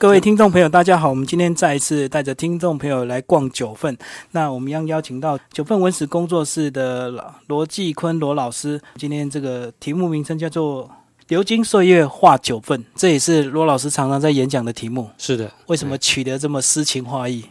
[0.00, 1.10] 各位听众朋友，大家好！
[1.10, 3.98] 我们今天再一次带着听众朋友来逛九份。
[4.30, 7.10] 那我们要邀请到九份文史工作室的
[7.48, 8.80] 罗继坤罗老师。
[8.94, 10.88] 今天这个题目名称叫做
[11.26, 15.10] “流金岁月画九份”，这也是罗老师常常在演讲的题目。
[15.18, 17.42] 是的，为什么取得这么诗情画意？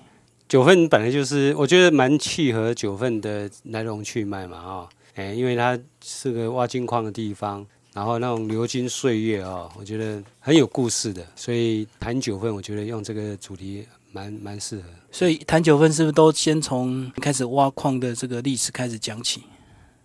[0.47, 7.65] 九份本来就是我觉得蛮契合九份的来龙去脉嘛，啊，哎，因为它是个挖金矿的地方。
[7.97, 14.83] 然后那种流金岁月啊，我觉得很有故事的，所以谈九份，我觉得用这个主题蛮蛮适合。
[15.11, 19.41] 所以谈九份是不是都先从开始挖矿的这个历史开始讲起？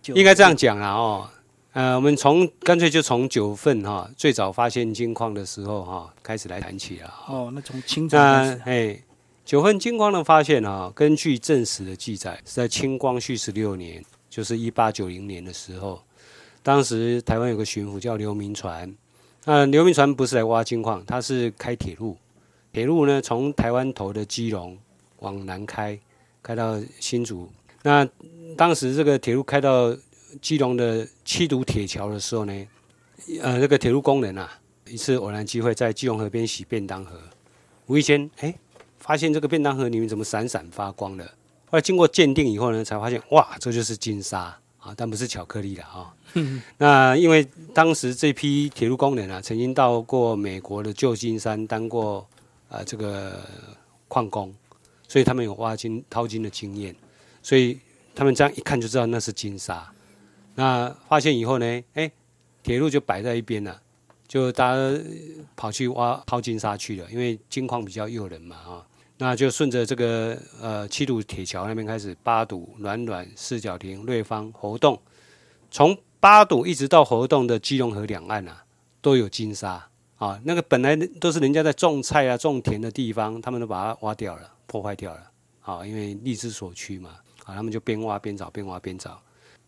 [0.05, 1.29] 应该这样讲啦哦，
[1.73, 7.13] 呃，我们从干脆就从九份哈最早发现金矿的时候哈开始来谈起了。
[7.27, 8.61] 哦，那从清朝开始。
[8.65, 9.03] 哎，
[9.45, 16.01] 九份金矿的发现啊，根据正史的记载，是在清光绪十六年，就是一八九零年的时候。
[16.63, 18.91] 当时台湾有个巡抚叫刘铭传，
[19.43, 22.17] 那刘铭传不是来挖金矿，他是开铁路。
[22.71, 24.75] 铁路呢，从台湾头的基隆
[25.19, 25.99] 往南开，
[26.41, 27.47] 开到新竹。
[27.83, 28.07] 那
[28.57, 29.95] 当时这个铁路开到
[30.41, 32.67] 基隆的七堵铁桥的时候呢，
[33.41, 34.49] 呃，这个铁路工人啊，
[34.87, 37.19] 一次偶然机会在基隆河边洗便当盒，
[37.87, 38.55] 无意间哎，
[38.97, 41.25] 发现这个便当盒里面怎么闪闪发光的？
[41.65, 46.13] 后来经过鉴定以后呢，才发现哇，这就是金沙啊，但不是巧克力的啊。
[46.77, 52.27] 那因为当时这批铁路工人啊，曾经到过美国的旧金山当过
[52.69, 53.39] 啊这个
[54.07, 54.53] 矿工，
[55.07, 56.95] 所以他们有挖金淘金的经验，
[57.41, 57.79] 所以
[58.15, 59.91] 他们这样一看就知道那是金沙。
[60.55, 62.11] 那发现以后呢，哎，
[62.61, 63.81] 铁路就摆在一边了，
[64.27, 64.99] 就大家
[65.55, 68.85] 跑去挖淘金沙去了，因为金矿比较诱人嘛啊，
[69.17, 74.99] 那就顺着这个呃七堵铁桥那边开始，八堵、暖暖、四角亭、瑞芳、活动，
[75.71, 78.63] 从八堵一直到活动的基隆河两岸啊，
[79.01, 79.85] 都有金沙
[80.15, 80.39] 啊。
[80.45, 85.85] 那个本来都是人家在种菜啊、种田的地方，他们都把它挖掉了、破坏掉了啊。
[85.85, 87.09] 因为力之所趋嘛，
[87.43, 89.21] 啊，他们就边挖边找，边挖边找。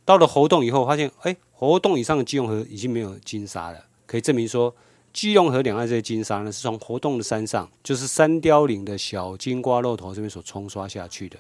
[0.06, 4.74] 到了活动以后，发现哎，活动以上的基隆河已经没有金沙了，可以证明说，
[5.12, 11.38] 基隆河两岸这些金沙呢，是从活动的山上，就是三雕岭的小金瓜肉头这边所冲刷下去的。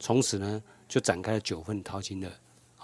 [0.00, 2.28] 从此呢，就展开了九份淘金的。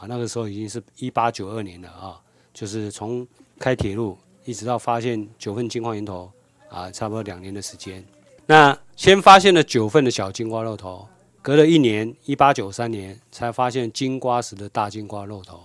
[0.08, 2.20] 那个时候已经是一八九二年了啊，
[2.52, 3.26] 就是从
[3.58, 6.30] 开铁路一直到发现九份金矿源头
[6.68, 8.04] 啊，差不多两年的时间。
[8.46, 11.06] 那先发现了九份的小金瓜肉头，
[11.40, 15.60] 隔了一年，一八九三年才发现金瓜石的大金瓜肉头。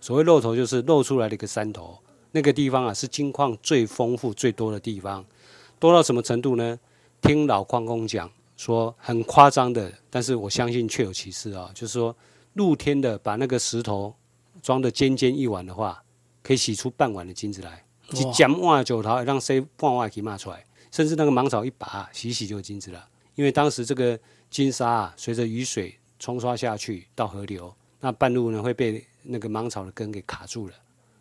[0.00, 1.98] 所谓肉头，就是露出来的一个山头，
[2.32, 5.24] 那个地方啊是金矿最丰富最多的地方，
[5.78, 6.78] 多到什么程度呢？
[7.22, 12.14] 听老矿工讲说很夸张的，但是我相信确有其事啊，就是说。
[12.58, 14.16] 露天的把那个石头
[14.60, 16.02] 装的尖尖一碗的话，
[16.42, 17.84] 可以洗出半碗的金子来。
[18.10, 23.08] 一讲哇九桃让谁半碗可以骂出来，甚至那个芒草一拔，洗洗就有金子了。
[23.36, 24.18] 因为当时这个
[24.50, 30.74] 金沙啊，随着雨水冲刷下去到河流，那半路呢会被那个芒草的根给卡住了，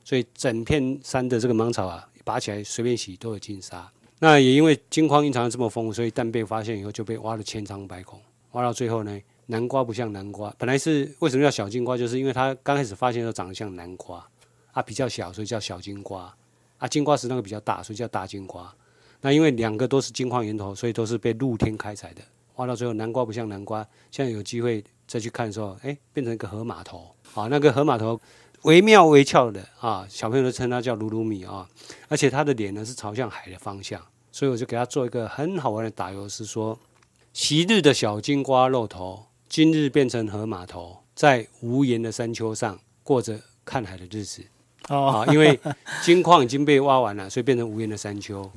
[0.04, 3.88] 所以整片山的这个芒草啊，拔起来随便洗都有金沙。
[4.18, 8.20] 那也因为金矿蕴藏这么丰富，所以但被发现以后就被挖了千疮百孔，
[8.54, 9.22] 挖到最后呢。
[9.50, 11.98] 南瓜不像南瓜，本来是为什么叫小金瓜？
[11.98, 14.26] 就是因为它刚开始发现的时候长得像南瓜，
[14.72, 16.34] 啊比较小，所以叫小金瓜。
[16.78, 18.72] 啊金瓜石那个比较大，所以叫大金瓜。
[19.22, 22.22] 那因为两个都是金矿源头，所以都是被露天开采的。
[22.58, 23.88] 挖到最后，南瓜不像南瓜。
[24.12, 27.16] 现在有机会再去看的时候，哎，变成一个河马头。
[27.34, 28.20] 啊，那个河马头
[28.64, 31.68] 惟妙惟肖的啊，小朋友都称它叫鲁鲁米啊。
[32.10, 34.00] 而且它的脸呢是朝向海的方向，
[34.32, 36.78] 所以我就给它做一个很好玩的打油，是说
[37.32, 39.26] 昔日的小金瓜露头。
[39.50, 44.44] 今日变成河码头，在无言的山丘上过着看海的日子。
[44.90, 45.60] 哦，因为
[46.04, 48.50] 金矿已经被挖完了，所以变成无言的山丘。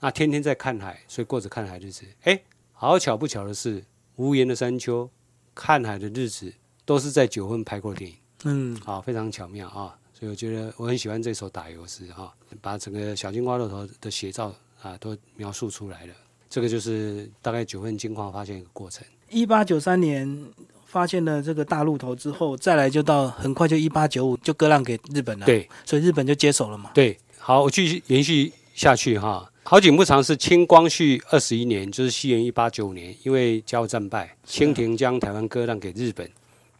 [0.00, 2.04] 那天天在看海，所以过着看海日子。
[2.22, 2.40] 哎，
[2.72, 3.84] 好巧不巧的是，
[4.16, 5.08] 无言的山丘、
[5.54, 6.52] 看海的日子，
[6.84, 8.16] 都是在九份拍过电影。
[8.44, 9.96] 嗯，好，非常巧妙啊。
[10.12, 16.14] 所以我觉得我很喜欢这首打油诗哈，把整个小金瓜肉头的写照啊都描述出来了。
[16.48, 19.06] 这个就是大概九份金矿发现一个过程。
[19.30, 20.44] 一八九三年
[20.84, 25.46] 发现了这个大陆头之后，再来就到很快就一八九五就割让给日本了。
[25.46, 26.90] 对，所以日本就接手了嘛。
[26.92, 29.48] 对，好，我继续延续下去哈。
[29.62, 36.28] 好景不长是清光绪二十一年，就是西元一八九五年，因为甲午战败，清廷将台湾割让给日本，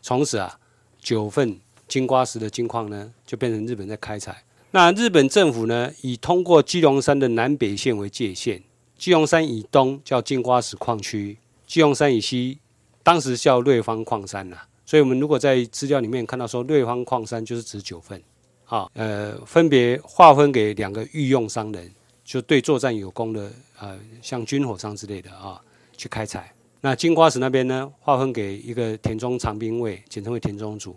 [0.02, 0.58] 从此啊，
[1.00, 1.56] 九份
[1.86, 4.42] 金瓜石的金矿呢就变成日本在开采。
[4.72, 8.60] 那日本政府呢，以通过基隆山的南北线为界限，
[8.98, 11.38] 基隆山以东叫金瓜石矿区。
[11.70, 12.58] 基隆山以西，
[13.00, 18.20] 当时叫瑞芳矿山呐，所以我们如果在资料里面看到说瑞芳矿山，就是指九份，
[18.64, 21.88] 啊，呃，分别划分给两个御用商人，
[22.24, 25.62] 就对作战有功的啊，像军火商之类的啊，
[25.96, 26.52] 去开采。
[26.80, 30.96] 那金瓜石那边呢，划分给一个田中长兵卫，简称为田中组。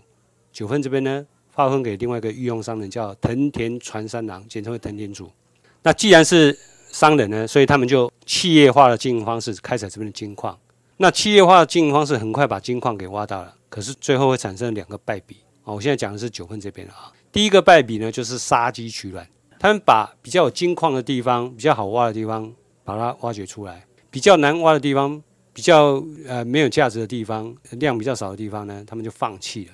[0.52, 1.24] 九份这边呢，
[1.54, 5.30] 划分给另外一个御用商人，叫藤田传三郎，简称为藤田组。
[5.84, 6.58] 那既然是
[6.92, 10.58] 商人呢，所以他们就企业化的经营方式开采这边的金矿。
[10.98, 15.38] 那企业化的经营方式很快把金矿给挖到了，可是最后会产生两个败笔。
[15.64, 17.12] 哦，我现在讲的是九份这边啊。
[17.32, 19.28] 第一个败笔呢，就是杀鸡取卵，
[19.60, 22.54] 他们把比较有金矿的地方、比较好挖的地方，
[22.84, 23.74] 把它挖掘出来；
[24.12, 29.72] 比较难挖的地方、比较呃没有价值的地方、量比较少的地方呢，他们就放弃了。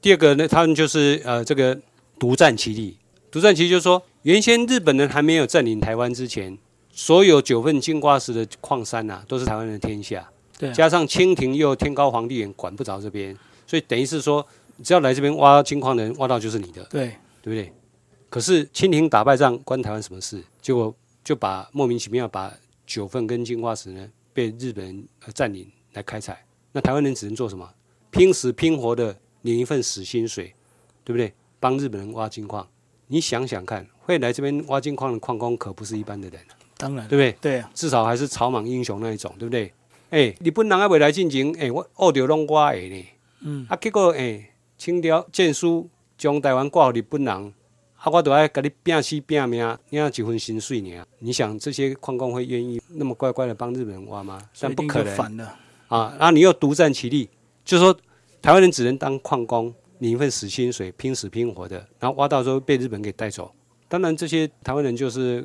[0.00, 1.76] 第二个呢，他们就是呃这个
[2.18, 2.96] 独占其利。
[3.30, 6.56] 独占其利就是说，原先日本人还没有占领台湾之前，
[6.90, 10.26] 所有九份金瓜石的矿山呐，都是台湾人的天下。
[10.58, 13.36] 对，加上清廷又天高皇帝远，管不着这边，
[13.66, 14.46] 所以等于是说。
[14.84, 17.06] 只要来这边挖金矿的人，挖到就是你的，对
[17.40, 17.72] 对不对？
[18.28, 20.44] 可是清廷打败仗关台湾什么事？
[20.60, 20.94] 结果
[21.24, 22.52] 就把莫名其妙把
[22.86, 27.66] 九份跟金瓜石呢被日本人占领来开采，那台湾人只能做什么？
[28.10, 30.52] 拼死拼活的领一份死薪水，
[31.02, 31.32] 对不对？
[31.58, 32.68] 帮日本人挖金矿，
[33.06, 36.38] 你想想看，会来这边挖金矿的矿工可不是一般的人，
[36.76, 37.60] 当然，对不对？
[37.60, 39.72] 对，至少还是草莽英雄那一种，对不对？
[40.10, 43.04] 哎，日本人还未来进京，哎，我学着拢我诶呢，
[43.40, 44.50] 嗯，啊，结果哎。
[44.78, 45.88] 清朝建书
[46.18, 47.34] 将台湾挂给日本人，
[47.96, 51.02] 啊，我都爱甲你拼死拼命，领几分薪水呢？
[51.20, 54.38] 你想这些矿工会愿意那么乖乖的帮日本人挖吗？
[54.52, 55.48] 算不可能
[55.88, 56.14] 啊！
[56.18, 57.26] 然后你又独占其利，
[57.64, 57.98] 就是说
[58.42, 63.50] 台湾人只能当矿工，领一份死薪水，拼死拼活的，然后挖到之后被日本人给带走。
[63.88, 65.42] 当然这些台湾人就是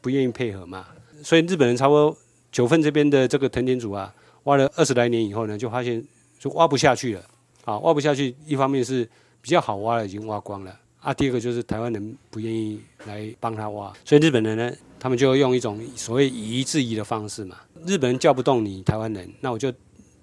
[0.00, 0.86] 不愿意配合嘛，
[1.22, 2.16] 所以日本人差不多
[2.52, 4.14] 九份这边的这个藤田组啊，
[4.44, 6.04] 挖了二十来年以后呢，就发现
[6.38, 7.22] 就挖不下去了。
[7.64, 9.08] 啊，挖不下去，一方面是
[9.40, 10.76] 比较好挖的已经挖光了。
[11.00, 17.56] 啊，第二个就是台湾人不愿意来帮他挖，所以日本人呢，他们就用一种所谓以夷制夷的方式嘛，
[17.86, 19.72] 日本人叫不动你台湾人，那我就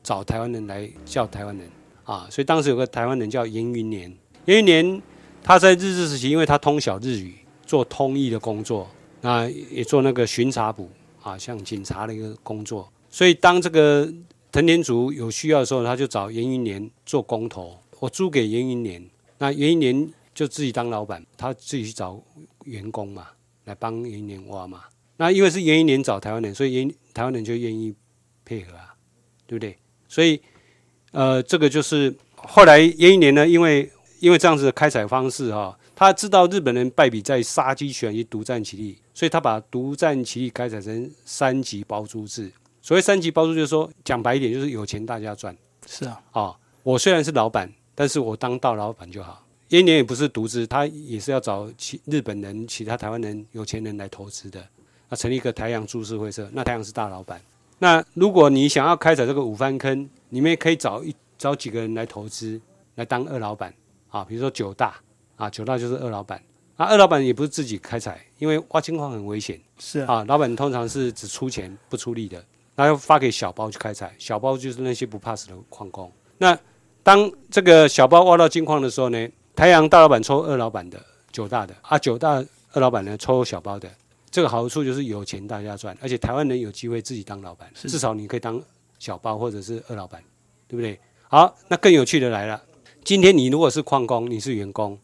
[0.04, 1.66] 找台湾人来叫台湾人。
[2.04, 4.14] 啊，所以当时有个台湾人叫严云年，
[4.46, 5.02] 严云年
[5.42, 7.36] 他在日治时期，因为他通晓日语，
[7.66, 8.90] 做通译的工作，
[9.22, 10.90] 那也做那个巡查部
[11.22, 14.12] 啊，像警察的一个工作，所以当这个。
[14.52, 19.08] 藤田族有需要的时候，他就找严云年做工头，我租给严云年，
[19.38, 22.20] 那严云年就自己当老板，他自己去找
[22.64, 23.28] 员工嘛，
[23.66, 24.86] 来帮严云年挖嘛。
[25.18, 27.94] 那因为是严云年找台湾人，所以严台湾人就愿意
[28.44, 28.96] 配合啊，
[29.46, 29.78] 对不对？
[30.08, 30.42] 所以，
[31.12, 33.88] 呃，这个就是后来严云年呢，因为
[34.20, 42.50] 因为这样子的开采方式哈，他知道日本人败笔在杀鸡犬以独占其利，所以他把独占其地开采成三级包租制。
[42.82, 45.54] 所谓三级包租，就是说讲白一点，就是有钱大家赚。
[45.86, 49.46] 是啊，啊，我虽然是老板，但是我当大老板就好。
[49.68, 54.66] 英年也不是独资，他也是要找其日本人、其他台湾人、有钱人来投资的。
[55.10, 57.42] 那成立一个台阳株式会社，那台阳是大老板。
[57.78, 62.58] 那如果你想要开采这个五番坑，你们也可以找一找几个人来投资，
[62.96, 63.74] 来当二老板
[64.08, 64.24] 啊。
[64.24, 64.96] 比如说九大
[65.36, 66.42] 啊，九大就是二老板。
[66.80, 69.60] 啊，二老板也不是自己开采，因为挖金矿很危险。
[69.80, 72.42] 是啊，老板通常是只出钱不出力的。
[72.74, 76.10] 然后发给小包去开采，小包就是那些不怕死的矿工。
[76.38, 76.58] 那
[77.04, 80.98] 当这个小包挖到金矿的时候呢，台阳大老板抽二老板的
[81.34, 82.42] 九大的啊，九大
[82.72, 83.92] 二老板呢抽小包的。
[84.32, 88.62] 这个好处就是有钱大家赚，而且台湾人有机会自己当老板，至少你可以当
[89.00, 90.24] 小包或者是二老板，
[90.66, 90.98] 对不对？
[91.28, 92.64] 好，那更有趣的来了，
[93.04, 94.98] 今天你如果是矿工，你是员工，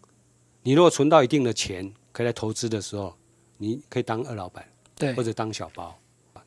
[0.68, 3.14] 你如果存到一定的钱，可以来投资的时候，
[3.60, 4.66] 你可以当二老板，
[4.98, 5.96] 对，或者当小包。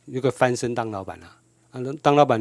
[0.07, 1.37] 一个翻身当老板啊，
[1.71, 2.37] 啊，当老板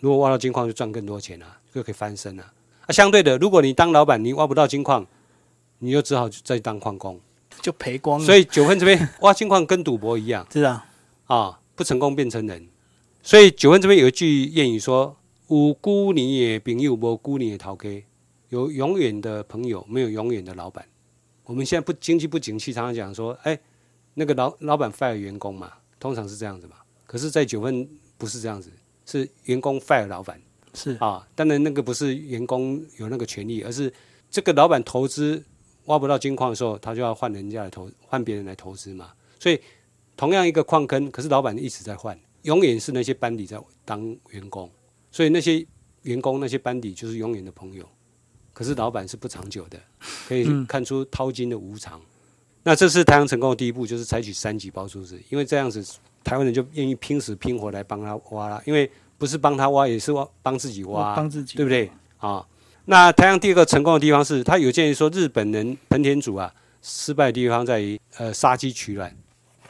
[0.00, 2.52] 如果挖到金矿就赚更多钱啊，就可以翻身啊。
[2.86, 5.06] 啊，相对的，如果你当老板你挖不到金矿，
[5.78, 7.18] 你就只好再当矿工，
[7.62, 8.26] 就赔光了。
[8.26, 10.86] 所以九分这边挖金矿跟赌博一样， 是啊，
[11.28, 12.68] 啊，不成功变成人。
[13.22, 15.16] 所以九分这边有一句谚语说
[15.48, 18.02] ：“无辜你也朋友，无辜你也逃开。”
[18.50, 20.84] 有永远的朋友，没有永远的老板。
[21.52, 23.60] 我们现在不经济不景气，常常讲说：“哎，
[24.14, 28.72] 那个老老板 fire 员工嘛，通常是这样子嘛。”可是，在九份不是这样子，
[29.04, 30.40] 是员工 fire 老板，
[30.72, 33.92] 是啊，当然那个不是员工有那个权利，而是
[34.30, 35.44] 这个老板投资
[35.84, 39.12] 挖不到金矿的时候，他就要换人家来投，换别人来投资嘛。
[39.38, 39.60] 所以，
[40.16, 44.70] 同样一个矿坑，可是老板一直在换，永远是那些班底在当员工，
[45.10, 45.66] 所以那些
[46.04, 47.86] 员工那些班底就是永远的朋友。
[48.52, 49.78] 可是老板是不长久的，
[50.28, 52.00] 可以看出淘金的无常。
[52.62, 55.84] 那这是太阳成功的第一步，就是采取三级包租制，因为这样子。
[56.24, 61.90] 台湾人就愿意拼死拼活来帮他挖了，因为不是帮他挖，也是挖帮自己挖，帮自己，对不对？
[62.18, 62.46] 啊，
[62.84, 69.12] 那太阳第二个成功的地方是，他有建议说，日本人藤田组啊，失败的地方在于呃杀鸡取卵，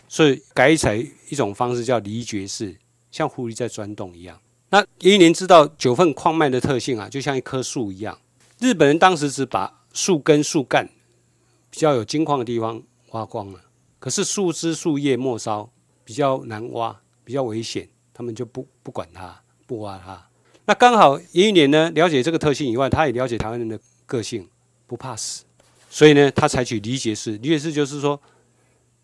[0.08, 0.96] 所以改采
[1.30, 2.76] 一种方式叫离绝式，
[3.10, 4.38] 像狐狸在钻洞一样。
[4.68, 8.18] 那一年知道九份矿脉的特性啊，就像一棵树一样。
[8.62, 10.88] 日本人当时只把树根、树干
[11.68, 13.58] 比较有金矿的地方挖光了，
[13.98, 15.68] 可是树枝、树叶末梢
[16.04, 20.28] 比较难挖，比较危险，他们就不不管它，不挖它。
[20.64, 23.76] 那刚好一年呢，了解这个特性以外，他也了解台湾人的
[24.06, 24.48] 个性，
[24.86, 25.42] 不怕死，
[25.90, 27.32] 所以呢，他采取离解式。
[27.38, 28.22] 离解式就是说，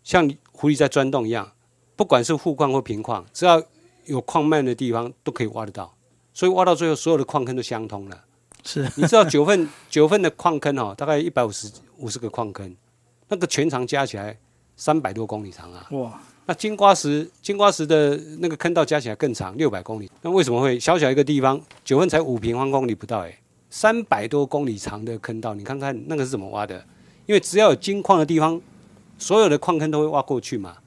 [0.05, 1.51] 像狐狸在钻洞一样，
[1.97, 3.61] 不管是富矿或贫矿，只要
[4.05, 5.97] 有矿脉的地方都可以挖得到。
[6.33, 8.23] 所以挖到最后，所有的矿坑都相通了。
[8.63, 12.75] 是， 你知道九份 九份的矿坑哦，大概一百五十五十个矿坑，
[13.27, 14.37] 那个全长加起来
[14.75, 15.87] 三百多公里长啊！
[15.91, 20.09] 哇，那金瓜石金瓜石的那个坑道加起来更长，六百公里。
[20.21, 23.19] 那为什么会小小一个地方九份才五平方公里不到？
[23.19, 23.39] 哎，
[23.69, 26.83] 三百多公里长的坑道，你看看那个是怎么挖的？
[27.25, 28.59] 因为只要有金矿的地方，
[29.17, 30.77] 所有的矿坑都会挖过去嘛，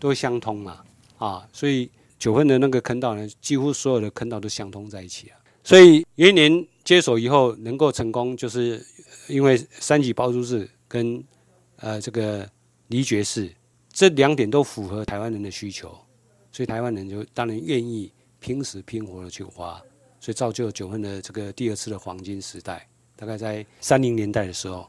[0.00, 0.78] 都会相通嘛，
[1.18, 5.36] 啊，所以九份的那个坑道呢，几乎所有的坑道都相通在一起啊。
[5.64, 8.84] 所以有一年接手以后能够成功，就是
[9.28, 11.22] 因为三级包租制跟
[11.76, 12.48] 呃这个
[12.88, 13.52] 离绝式
[13.92, 15.96] 这两点都符合台湾人的需求，
[16.50, 19.80] 所以台湾人就当然愿意拼死拼活的去花，
[20.18, 22.88] 所以造就九份的这个第二次的黄金时代。
[23.14, 24.88] 大概在三零年代的时候，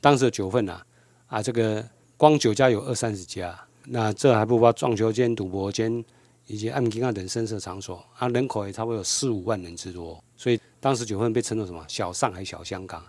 [0.00, 0.86] 当时的九份啊
[1.26, 1.82] 啊这个
[2.16, 6.04] 光酒家有二三十家，那这还不包撞球间、赌博间。
[6.48, 13.00] 以及暗金啊等深色场所，啊，人口也差不多有四五万人之多，所以当时九份被称作什么小上海、小香港，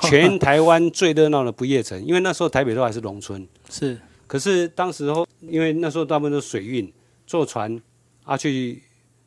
[0.00, 2.02] 全台湾最热闹的不夜城。
[2.02, 4.00] 因为那时候台北都还是农村，是。
[4.26, 6.90] 可是当时候，因为那时候大部分都是水运，
[7.26, 7.78] 坐船
[8.24, 8.82] 啊去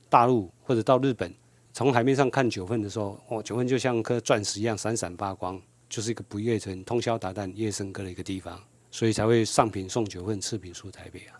[0.09, 1.31] 大陆或者到日本，
[1.73, 11.37] 从海面上看九份的时候，哦，九份就像颗钻石一样闪闪发光，就是一个不夜城，通宵达旦、夜笙歌的一个地方，所以才会上品送九份，次品输台北啊。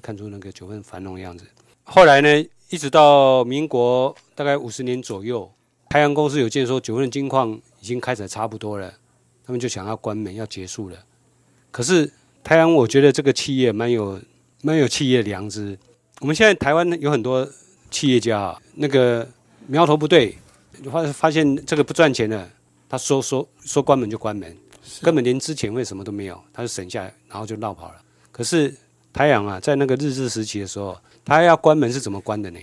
[0.00, 1.44] 看出那个九份繁荣的样子。
[1.90, 5.50] 后来呢，一直到民国大概五十年左右，
[5.88, 8.92] 太阳公司有见说九份金矿已经开采差不多了，
[9.42, 10.98] 他们就想要关门要结束了。
[11.70, 12.12] 可是
[12.44, 14.20] 太阳，我觉得这个企业蛮有
[14.60, 15.78] 蛮有企业良知。
[16.20, 17.48] 我们现在台湾有很多
[17.90, 19.26] 企业家，那个
[19.66, 20.36] 苗头不对，
[20.92, 22.50] 发发现这个不赚钱了，
[22.86, 24.54] 他说说说关门就关门，
[25.00, 28.02] 根本连之前为什么都没有，他就省下来，然后就绕跑了。
[28.30, 28.74] 可是。
[29.10, 30.96] 太阳啊，在那个日治时期的时候，
[31.28, 32.58] 他要关门是怎么关的呢？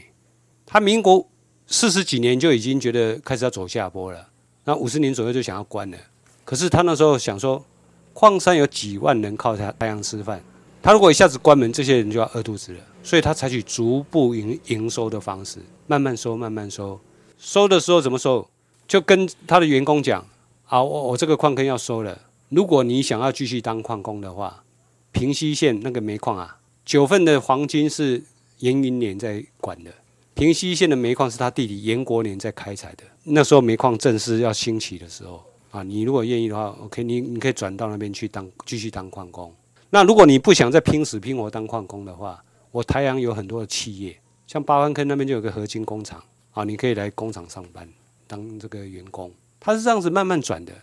[0.66, 1.30] 他民国
[1.68, 4.28] 四十几年就已经觉得开始要走下坡了，
[4.64, 5.98] 那五十年左右就想要关了。
[6.44, 7.64] 可是他那时候想说，
[8.12, 10.44] 矿山有几万人靠他太阳吃饭，
[10.82, 12.80] 他如果一下子关门，这些人就要饿肚子了。
[13.04, 17.00] 所以他采取逐步营营收的方式，慢慢收，慢慢收。
[17.38, 18.50] 收的时候怎么收？
[18.88, 20.26] 就跟他的员工讲：
[20.66, 22.20] 啊，我我这个矿坑要收了，
[22.50, 24.64] 如果你想要继续当矿工的话。
[25.12, 28.22] 平西县那个煤矿啊，九份的黄金是
[28.60, 29.92] 严云年在管的，
[30.34, 33.04] 平西县的煤矿是他弟弟严国年在开采的。
[33.24, 39.54] 那时候煤矿正式要兴起的时候啊，你如果愿意的话，OK，你你可以转到那边去当继续当矿工。
[39.90, 47.88] 那如果你不想再拼死拼活当矿工的话，我台阳有很多的企业，像八湾坑那边就有个合金工厂啊，你可以来工厂上班
[48.28, 49.32] 当这个员工。
[49.60, 50.74] 他是这样子慢慢转的，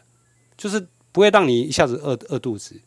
[0.56, 2.80] 就是不会让你一下子饿饿肚子。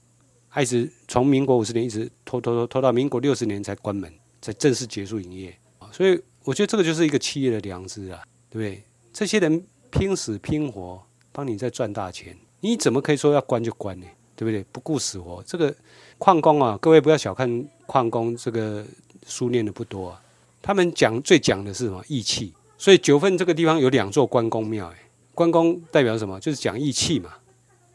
[0.58, 4.12] 一直从民国五十年一直拖拖拖拖到民国六十年才关门，
[4.46, 5.90] 才正式结束营业啊！
[5.92, 8.84] 所以我觉得这个就是一个企业的良知啊，对不对？
[9.12, 14.06] 这些人拼死拼活帮你在赚大钱，你怎么可以说要关就关呢？
[14.36, 14.64] 对不对？
[14.72, 15.76] 不顾死活，这个
[16.20, 18.86] 矿工啊，各位不要小看矿工，这个
[19.26, 20.22] 书念的不多啊。
[20.62, 22.54] 他们讲最讲的是什么义气？
[22.78, 26.40] 所以九份这个地方有两座关公庙，哎，关公代表什么？
[26.40, 27.32] 就是讲义气嘛，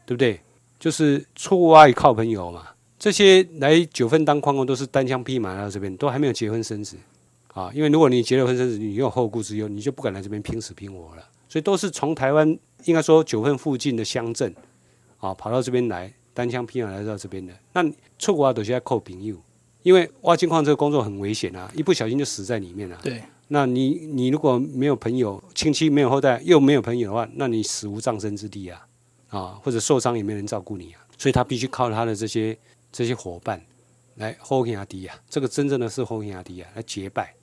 [0.05, 0.41] 对不对？
[0.77, 2.67] 就是出外靠朋友嘛，
[3.01, 6.95] 这些来九份当矿工都是单枪匹马来到这边，都还没有结婚生子
[7.51, 7.71] 啊。
[7.73, 11.23] 因为如果你结了婚生子，你有后顾之忧，你就不敢来这边拼死拼活了。
[11.49, 12.47] 所以都是从台湾，
[12.83, 14.53] 应该说九份附近的乡镇
[15.17, 17.51] 啊，跑到这边来，单枪匹马来到这边的。
[17.73, 17.83] 那
[18.19, 19.35] 出国都是在靠朋友，
[19.81, 22.99] 因为挖金矿这个工作很危险啊，一不小心就死在里面了。
[23.01, 28.85] 对，那你你如果没有朋友、亲戚没有后代，又没有朋友的话，那你死无葬身之地啊。
[29.29, 32.57] 啊，或者受伤也没人照顾你啊，所以他必须靠他的这些
[32.91, 33.61] 这些伙伴
[34.15, 37.33] 来 hold 阿迪啊，这个真正的是 hold 阿迪啊，来结拜。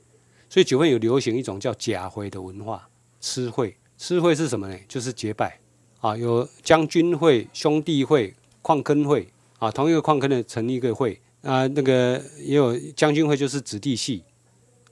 [0.51, 2.89] 所以九份有流行一种叫假会的文化，
[3.21, 4.79] 吃会，吃会是什么呢？
[4.89, 5.61] 就是结拜
[6.01, 9.29] 啊，有将军会、兄弟会、矿坑会
[9.59, 14.25] 啊，同一个矿坑的成立一个会啊，那个也有将军会，就是子弟系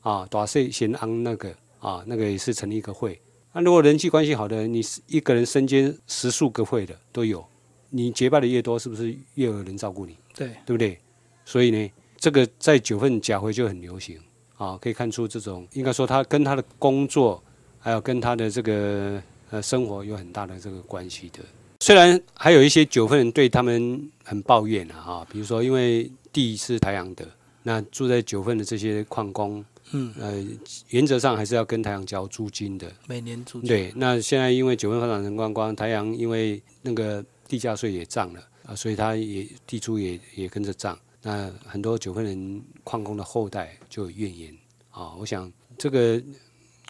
[0.01, 3.21] 啊，大岁贤安那个啊，那个也是成立一个会。
[3.53, 7.47] 那如果人际关系好的，你一个人身兼十数个会的都有，
[7.91, 10.17] 你结拜的越多，是不是越有人照顾你？
[10.35, 10.99] 对，对不对？
[11.45, 14.19] 所以呢，这个在九份甲回就很流行
[14.57, 17.43] 啊，可以看出这种应该说他跟他的工作，
[17.79, 21.41] 还有跟他的这个呃生活有很大的这个关系的。
[21.81, 27.29] 虽然还有一些九份人对他们很抱怨啊，哈，比如说因为地是台阳的，
[27.63, 30.45] 那住在九份的这些矿工，嗯，呃，
[30.89, 32.91] 原则上还是要跟台阳交租金的。
[33.07, 40.99] 每年租金对，那现在因为九份发展成观光，台阳因为那个地价税也涨了啊，所以它也地租也也跟着涨。
[41.23, 44.57] 那很多九份人矿工的后代就有怨言
[44.91, 46.23] 啊，我想这个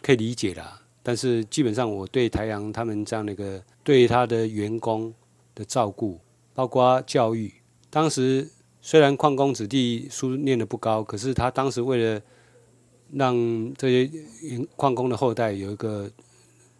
[0.01, 0.81] 可以理解啦。
[1.01, 5.13] 但是基本上我对台阳他们这样的一个对他的员工
[5.55, 6.19] 的照顾，
[6.53, 7.53] 包括教育，
[7.89, 8.47] 当时
[8.81, 12.21] 虽然矿工子弟书念的不高，可是他当时为了
[13.13, 13.35] 让
[13.75, 14.11] 这些
[14.75, 16.11] 矿工的后代有一个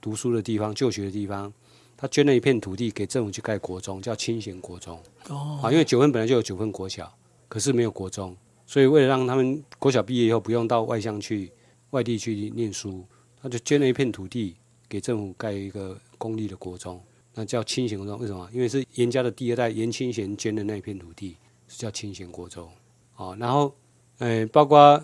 [0.01, 1.51] 读书的地方、就学的地方，
[1.97, 5.01] 他捐了一片土地给政府去盖国中，叫清贤国中。
[5.29, 7.11] 哦，啊，因为九份本来就有九份国小，
[7.49, 8.37] 可是没有国中，
[8.67, 11.51] 所以为了让他们国小毕业以后不用到外乡去、
[11.89, 13.03] 外地去念书，
[13.41, 14.55] 他就捐了一片土地
[14.87, 17.01] 给政府盖一个公立的国中，
[17.33, 18.19] 那叫清贤国中。
[18.19, 18.47] 为什么？
[18.53, 21.35] 因为是严家的第二代严清贤捐的那一片土地，
[21.67, 22.69] 是叫清贤国中。
[23.15, 23.73] 哦，然后，
[24.19, 25.03] 呃，包括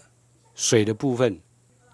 [0.54, 1.40] 水的部分，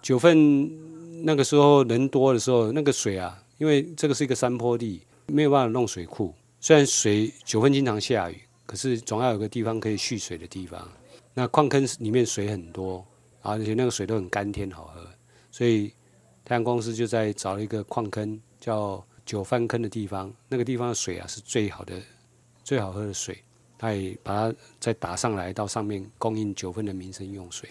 [0.02, 6.34] 九份那个时候人多的时候，那个水啊，因为这个是一个山坡地，没有办法弄水库。
[6.60, 10.90] 虽然水九份经常下雨，可是总要有个地方可以蓄水的地方。
[11.34, 13.06] 那矿坑里面水很多，
[13.42, 15.06] 而且那个水都很甘甜好喝，
[15.50, 15.92] 所以
[16.42, 20.32] 太阳公司就在找了一个矿坑，叫九番坑的地方。
[20.48, 22.00] 那个地方的水啊是最好的、
[22.64, 23.44] 最好喝的水，
[23.76, 27.68] 他也把它再打上来到上面供应九份的民生用水。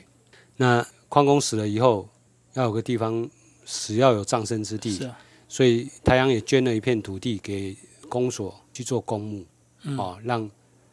[0.56, 2.08] 那矿工死了以后，
[2.54, 3.28] 要有个地方
[3.66, 5.10] 死要有葬身之地，
[5.50, 7.76] 所以太阳也捐了一片土地给
[8.08, 9.46] 公所去做公墓，
[10.02, 10.50] 啊，让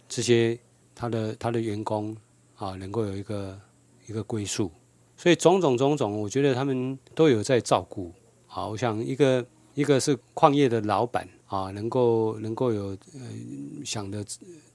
[0.08, 0.58] 这些
[0.94, 2.16] 他的他的员工
[2.56, 3.60] 啊能够有一个
[4.08, 4.68] 一个归宿。
[5.16, 8.12] 所以种种种种，我觉得他们都有在照顾。
[8.48, 13.20] 啊，我想一个一个是矿业的老板啊，能够能够有呃
[13.84, 14.24] 想的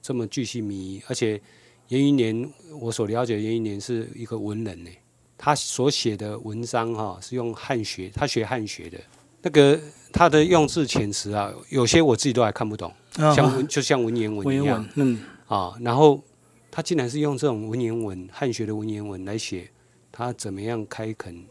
[0.00, 1.40] 这么巨细靡遗，而且
[1.88, 2.48] 严云年
[2.80, 4.90] 我所了解的严云年是一个文人呢，
[5.36, 9.00] 他所写的文章哈、是用汉学，他学汉学的，
[9.42, 9.78] 那个
[10.12, 14.88] 他的用字遣词啊，有些我自己都还看不懂，啊像文就像文言文一样。
[14.94, 16.22] 嗯，啊，然后
[16.70, 19.68] 他竟然是用这种文言文汉学的文言文来写
[20.10, 21.44] 他怎么样开垦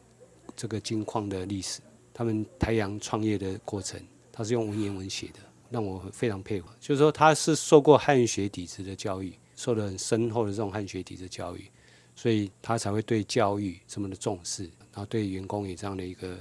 [0.55, 1.79] 这个金矿的历史，
[2.13, 3.99] 他们台阳创业的过程，
[4.31, 6.67] 他是用文言文写的，让我非常佩服。
[6.79, 11.65] 就是说他是受过汉学底子的教育，受了很深厚的这种汉学底子教育，
[12.15, 16.37] 所以他才会对教育这么的重视，然后对员工也这样的一个，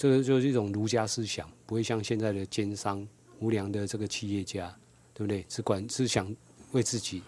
[0.00, 3.06] 这个就是一种儒家思想，不会像现在的奸商、
[3.38, 4.74] 无良的这个企业家，
[5.12, 5.44] 对不对？
[5.46, 6.34] 只管只想
[6.72, 7.18] 为自己，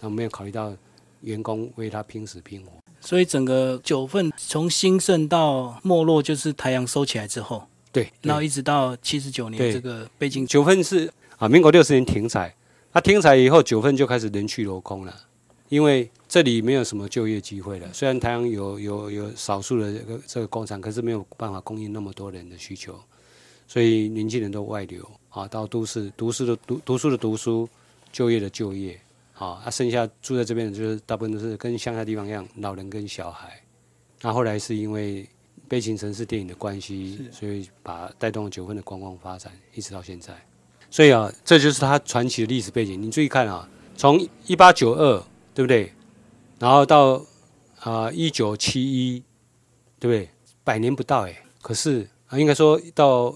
[0.00, 0.74] 然后没有考虑到
[1.20, 2.72] 员工为他拼死拼活。
[2.98, 12.56] 所以整个九份从兴盛到没落，就是台阳收起来之后，对，然后一直到七十九年这个北京九份是啊，民国六十年停采，
[12.94, 15.14] 那停采以后，九份就开始人去楼空了，
[15.68, 17.92] 因为这里没有什么就业机会了。
[17.92, 22.98] 虽然台湾有有有少数的这个这个工厂，可是没有办法供应那么多人的需求，
[23.66, 27.68] 所以年轻人都外流啊，到都市读书的读读书的读书，
[28.12, 29.00] 就业的就业，
[29.34, 33.60] 啊，啊，剩下住在这边的就是大部分都是跟乡下地方一样，老人跟小孩。
[34.20, 35.28] 那后来是因为
[35.68, 40.34] 悲情城市电影的关系，所以把带动了九份的观光发展，一直到现在。
[40.90, 43.00] 所以啊，这就是它传奇的历史背景。
[43.00, 45.22] 你注意看啊，从一八九二，
[45.54, 45.92] 对不对？
[46.58, 47.24] 然后到
[47.80, 49.22] 啊一九七一，
[49.98, 50.28] 对不对？
[50.64, 53.34] 百年不到哎，可是啊，应该说到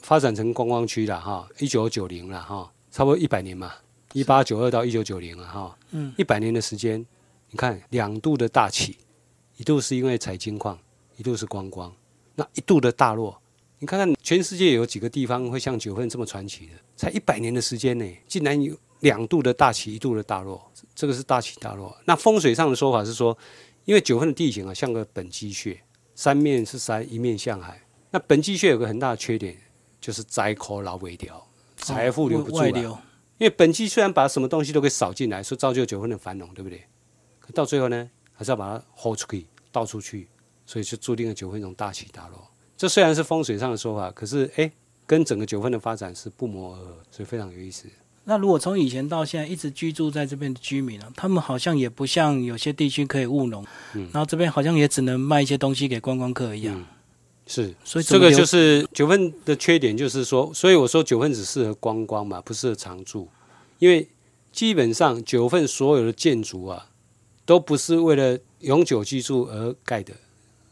[0.00, 3.72] 发展成观光区了哈，一九九零了哈，差不多一百年嘛，
[4.12, 7.04] 一八九二到一九九零了哈，嗯，一百年的时间，
[7.50, 8.96] 你看两度的大起，
[9.58, 10.78] 一度是因为采金矿，
[11.16, 11.94] 一度是观光，
[12.34, 13.38] 那一度的大落，
[13.78, 16.72] 你看看全世界有几个地方会像九份这么传奇的？
[16.96, 21.94] 才一百年的时间呢，竟然有两度的大起，一度的大落，这个是大起大落。
[22.06, 23.36] 那风水上的说法是说，
[23.84, 25.78] 因为九份的地形啊像个本鸡穴，
[26.14, 27.78] 三面是山，一面向海。
[28.10, 29.54] 那本鸡穴有个很大的缺点，
[30.00, 32.62] 就是灾口老尾条，财富留不住了。
[32.62, 32.90] 外流，
[33.36, 36.82] 因为本鸡虽然把什么东西都给扫进来，说造就九份的繁荣，对不对？
[37.40, 40.28] 可到最后呢，还是要把它豁出去，倒出去，
[40.64, 42.42] 所以就注定了九份一种大起大落。
[42.74, 44.72] 这虽然是风水上的说法，可是哎，
[45.04, 47.86] 跟整个九份的发展是不谋而合，所以非常有意思。
[48.24, 56.74] 那如果从以前到现在一直居住在这边的居民呢、他们好像也不像有些地区可以务农，嗯然后这边好像也只能卖一些东西给观光客一样。
[56.78, 56.86] 嗯
[57.46, 63.28] 是，所以这个就是九份的缺点，就是说，所以我说九份只适合观光嘛，不适合常住，
[63.78, 64.08] 因为
[64.50, 66.86] 基本上九份所有的建筑啊，
[67.44, 70.14] 都不是为了永久居住而盖的，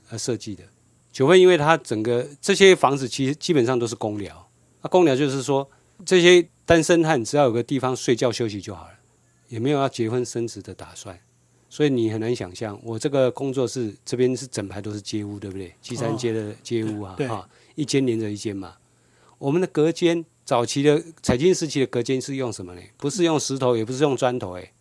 [0.08, 0.64] 而设计的。
[1.12, 4.48] 九份因为它整个这些房子其实基本上都是公寮，
[4.80, 5.68] 那公寮就是说
[6.04, 8.92] 这些单身汉只要有个地方睡觉休息就好了，
[9.48, 11.18] 也没有要结婚生子的打算。
[11.68, 15.72] 所以你很难想象，我这个工作室这边是整排都是街屋，对不对？
[15.80, 18.74] 七三街的街屋啊，啊，一间连着一间嘛。
[19.38, 22.82] 我们的隔间，早期的彩金时期的隔间是用什么呢？
[22.98, 24.72] 不是用石头，也不是用砖头，哎，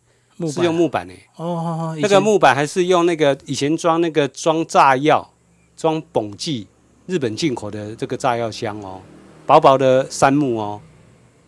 [0.50, 1.16] 是用木板哎。
[1.36, 5.32] 哦，那个木板还是用那个以前装那个装炸药、
[5.74, 6.68] 装苯剂，
[7.06, 9.00] 日本进口的这个炸药箱哦，
[9.46, 10.78] 薄薄的杉木哦，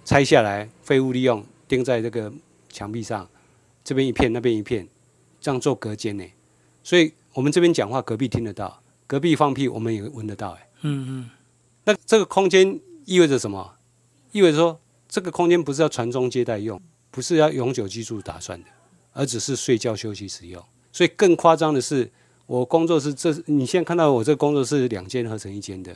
[0.04, 2.32] 拆下来废物利用，钉在这个
[2.68, 3.28] 墙壁上，
[3.82, 4.86] 这边一片，那边一片。
[5.40, 6.24] 这样做隔间呢，
[6.82, 10.52] 所以我们这边讲话，隔壁听得到；隔壁放屁，我们也闻得到。
[10.52, 11.30] 哎，嗯嗯。
[11.84, 13.74] 那这个空间意味着什么？
[14.32, 18.68] 意味着说，这个空间不是要传宗接代用，不是要永久居住打算的，
[19.12, 20.64] 而只是睡觉休息使用。
[20.90, 22.10] 所以更夸张的是，
[22.46, 25.94] 我工作室这你现在看到我这个工作室两间合成一间的，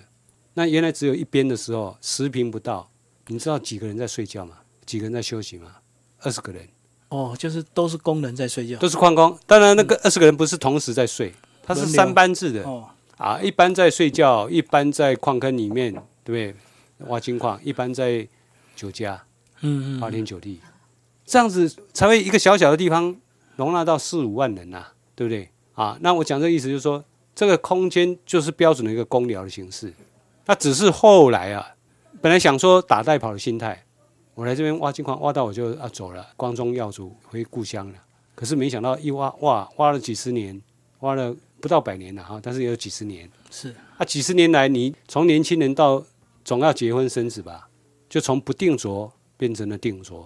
[0.53, 2.91] 那原来只有一边的时候，十平不到，
[3.29, 4.57] 你知道几个人在睡觉吗？
[4.85, 5.77] 几个人在休息吗？
[6.21, 6.67] 二十个人。
[7.11, 9.39] 哦，就是都是工人在睡觉，都是矿工。
[9.47, 12.63] 当然，那个二十个人不是同时在睡，他是三班制的。
[12.65, 15.93] 哦，啊，一般在睡觉，一般在矿坑里面，
[16.25, 16.57] 对不
[17.03, 17.09] 对？
[17.09, 18.27] 挖金矿，一般在
[18.75, 19.23] 酒家，
[19.61, 20.61] 嗯嗯，花天酒地，
[21.25, 23.17] 这样子才会一个小小的地方
[23.57, 25.49] 容纳到四五万人呐，对不对？
[25.75, 29.95] 啊，那我讲这个意思就是说，这个空间就是标准的一个公疗的形式。
[30.47, 31.75] 那只是后来啊，
[32.21, 33.85] 本来想说打带跑的心态。
[34.35, 37.95] 我来这边挖金矿，挖到我就要走了，光宗耀祖回故乡了。
[38.37, 40.63] 可是没想到一挖哇，挖了几十年，
[41.01, 43.29] 挖了不到百年了哈，但是也有几十年。
[43.51, 46.05] 是啊，几十年来，你从年轻人到
[46.45, 47.69] 总要结婚生子吧，
[48.09, 50.25] 就从不定着变成了定着。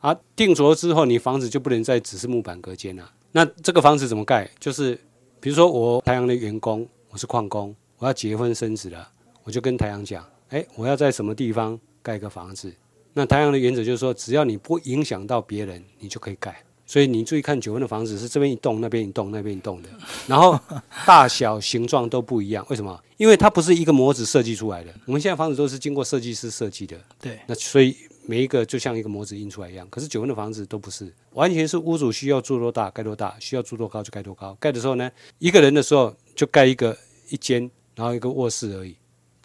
[0.00, 3.10] 啊，定着之后，你房子就不能再只是木板隔间了。
[3.32, 4.50] 那这个房子怎么盖？
[4.60, 4.94] 就是
[5.40, 9.08] 比如说我太阳的员工，我是矿工，我要结婚生子了，
[9.44, 12.72] 我就跟太阳讲，哎，我要在什么地方盖个房子。
[13.14, 16.62] 那太阳的原则就是说，只要你不影响到别人，你就可以盖。
[16.88, 19.88] 所以你注意看九分的房子是这边一栋，那边一栋，那边一栋的，
[20.28, 20.56] 然后
[21.04, 22.64] 大小形状都不一样。
[22.70, 23.02] 为什么？
[23.16, 24.94] 因为它不是一个模子设计出来的。
[25.04, 26.96] 我们现在房子都是经过设计师设计的。
[27.20, 27.40] 对。
[27.48, 29.84] 那所以每一个就像一个模子印出来一样。
[29.90, 34.56] 可是九分的房子都不是，完全是屋主需要住多大盖多大，需要住多高就盖多高。
[34.60, 36.96] 盖的时候呢，一个人的时候就盖一个
[37.30, 38.94] 一间，然后一个卧室而已。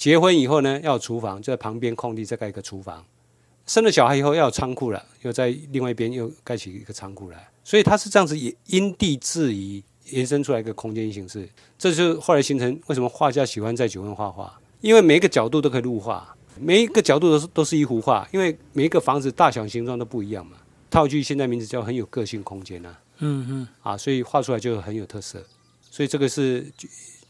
[0.02, 3.06] 结婚以后呢，要厨房，就在旁边空地再盖一个厨房。
[3.68, 11.48] 生了小孩以后要有仓库了，又在另外一边又盖起一个仓库来，所以它是这样子也因地制宜延伸出来一个空间形式。
[11.78, 20.58] 这就是后来形成为什么画家喜欢在九份画画，因为每一个角度都可以入画，每一个角度都是都是一幅画，因为每一个房子大小形状都不一样嘛。
[20.90, 25.46] 套句现在名字叫很有个性空间呐，嗯嗯，啊，所以画出来就很有特色。
[25.92, 26.66] 所以这个是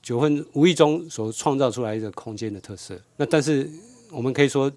[0.02, 3.00] 九九份无意中所创造出来的空间的特色。
[3.18, 3.70] 那但是
[4.12, 4.72] 我们可以说。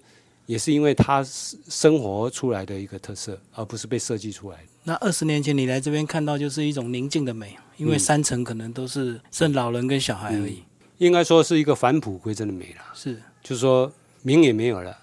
[0.47, 4.63] 也是因为它生活出来的一个特色，而不是被设计出来的。
[4.83, 10.61] 那二十年前你来这边看到就是一种宁静的美，因为三层可能都是剩老人跟小孩而已。
[10.99, 12.83] 应该说是一个返璞归真的美了。
[12.93, 14.95] 是， 就是说名也没有了，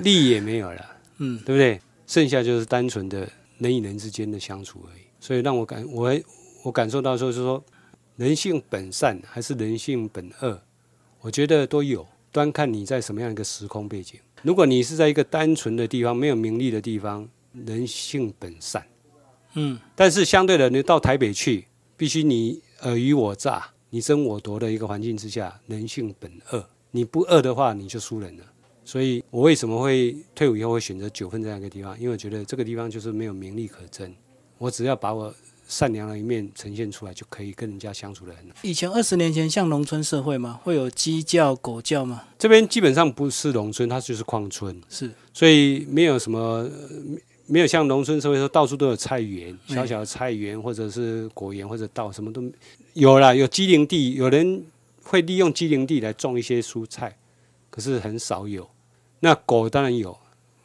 [0.00, 0.86] 利也没有了，
[1.20, 1.78] 嗯，对不对？
[2.06, 5.02] 剩下就是单纯的人与人之间的相处而已。
[5.20, 6.18] 所以让我感我
[6.62, 7.62] 我感受到说是说
[8.22, 10.62] 人性本善还是人性本恶，
[11.22, 14.20] 我觉得都有，端看你在什么样一个时空背景。
[14.42, 18.86] 如果你是在一个单纯的地方，没有名利的地方，人性本善，
[19.54, 26.64] 嗯，但是相对的，你到台北去，必须你尔虞我诈、你争我夺的一个环境之下，人性本恶。
[26.92, 28.44] 你不恶的话，你就输人了。
[28.84, 31.98] 所以我为什么会退伍以后会选择九份这样一个地方？
[31.98, 34.14] 因为我觉得这个地方就是没有名利可争，
[34.58, 35.34] 我只要把我。
[35.72, 38.56] 善良的一面呈现出来，就可以跟人家相处的很好。
[38.60, 40.60] 以前二十年前像农村社会嘛？
[40.62, 42.24] 会有鸡叫、狗叫吗？
[42.38, 46.68] 这边基本上不是农村，它就是矿村，是，所以没有什么，
[47.46, 52.42] 没有像农村社会说到处都有菜园，小小的菜园或者是果园或者稻，什么都
[52.92, 53.32] 有啦。
[53.34, 54.62] 有机林地，有人
[55.02, 57.16] 会利用机林地来种一些蔬菜，
[57.70, 58.68] 可是很少有。
[59.20, 60.14] 那狗当然有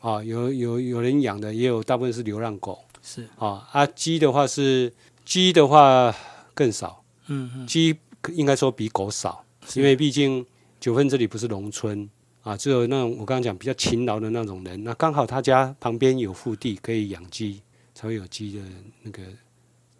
[0.01, 2.77] 啊，有有有人养的，也有大部分是流浪狗。
[3.07, 4.91] 是啊，啊鸡的话是
[5.23, 6.13] 鸡的话
[6.53, 7.95] 更少，嗯嗯，鸡
[8.33, 10.45] 应该说比狗少，因为毕竟
[10.77, 12.09] 九份这里不是农村
[12.41, 17.61] 啊，只有那种我刚刚讲比较勤劳的那种人，那刚好他家旁边有腹地可以养鸡，
[17.95, 18.65] 才会有鸡的
[19.01, 19.23] 那个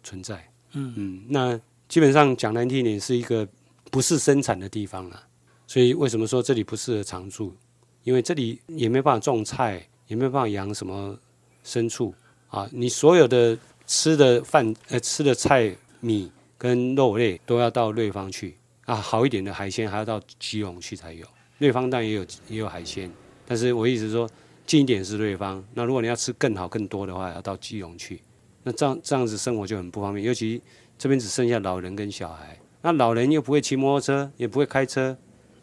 [0.04, 3.48] 存在，嗯嗯，那基本上讲难听点是一个
[3.90, 5.22] 不是生产的地方了，
[5.66, 7.56] 所以为什么说这里不适合常住？
[8.04, 11.18] 因为这里也没办法种菜，也没办法养什么
[11.64, 12.12] 牲畜。
[12.48, 13.56] 啊，你所有的
[13.86, 18.56] 吃的饭呃吃的菜米跟肉类都要到瑞芳去
[18.86, 21.26] 啊，好一点的海鲜还要到基隆去才有。
[21.58, 23.10] 瑞芳当然也有也有海鲜，
[23.46, 24.28] 但是我意思说
[24.66, 28.20] 近一点是瑞芳，那如果你要吃更好更多的话，要到基隆去。
[28.62, 30.60] 那这样这样子生活就很不方便，尤其
[30.98, 35.16] 这边只剩下老人跟小孩，那老人又不会骑摩托车，也不会开车，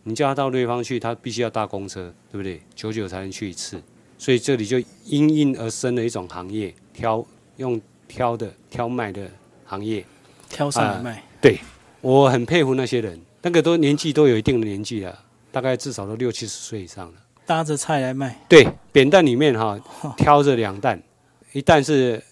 [0.03, 2.61] 你叫他到瑞芳去，他必须要搭公车，对不对？
[2.73, 3.81] 久久才能去一次，
[4.17, 7.25] 所以这里就因应而生的一种行业，挑
[7.57, 9.29] 用挑的挑卖的
[9.65, 10.05] 行业。
[10.47, 11.59] 挑上来卖，对
[12.01, 15.19] 我很佩服那些人，那个都年纪都有一定的年纪了，
[15.51, 17.13] 大概至少都六七十岁以上了。
[17.45, 19.77] 搭着菜来卖，对，扁担里面哈
[20.15, 21.01] 挑着两担，
[21.51, 22.23] 一担是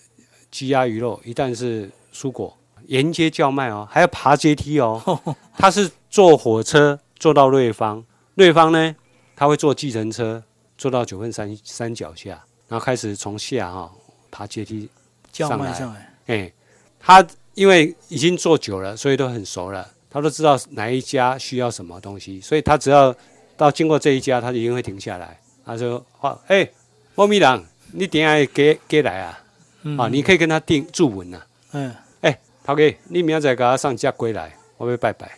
[0.52, 5.20] 鸡鸭鱼肉，一担是蔬果，沿街叫卖哦，还要爬阶梯哦。
[5.58, 8.96] 他是坐火车坐到瑞芳，瑞芳呢
[9.36, 10.44] 他会坐计程车
[10.78, 13.92] 坐到九份山山脚下，然后开始从下哈
[14.32, 14.90] 爬阶梯。
[15.32, 16.54] 上来卖上来，哎，
[17.00, 23.16] 他因为已经做久了，所以都很熟了，他都知道哪一家需要什么东西，所以他只要
[23.58, 25.40] 到经过这一家，他就一定会停下来。
[25.66, 26.70] 他说：“话，哎，
[27.16, 29.44] 猫咪郎，你等一下给给来啊？
[29.82, 35.32] 嗯啊，你可以跟他订住文呐、嗯，哎，涛哥，你明仔载给他上架归来，我要拜拜，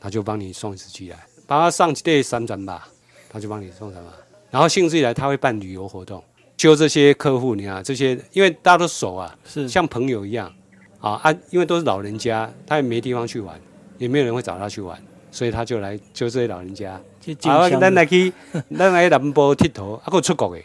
[0.00, 2.88] 他就帮你送一只鸡来，帮他上这三层吧，
[3.28, 4.10] 他就帮你送什么？
[4.56, 6.24] 然后兴致一来，他会办旅游活动，
[6.56, 10.50] 揪这些客户，你看这些，因为大家都熟啊，是像朋友一样
[10.98, 13.60] 啊啊，因为都是老人家，他也没地方去玩，
[13.98, 14.98] 也没有人会找他去玩，
[15.30, 16.98] 所以他就来揪这些老人家。
[17.42, 18.32] 好啊，咱来去，
[18.78, 20.62] 咱来南波剃头，啊，够出国的，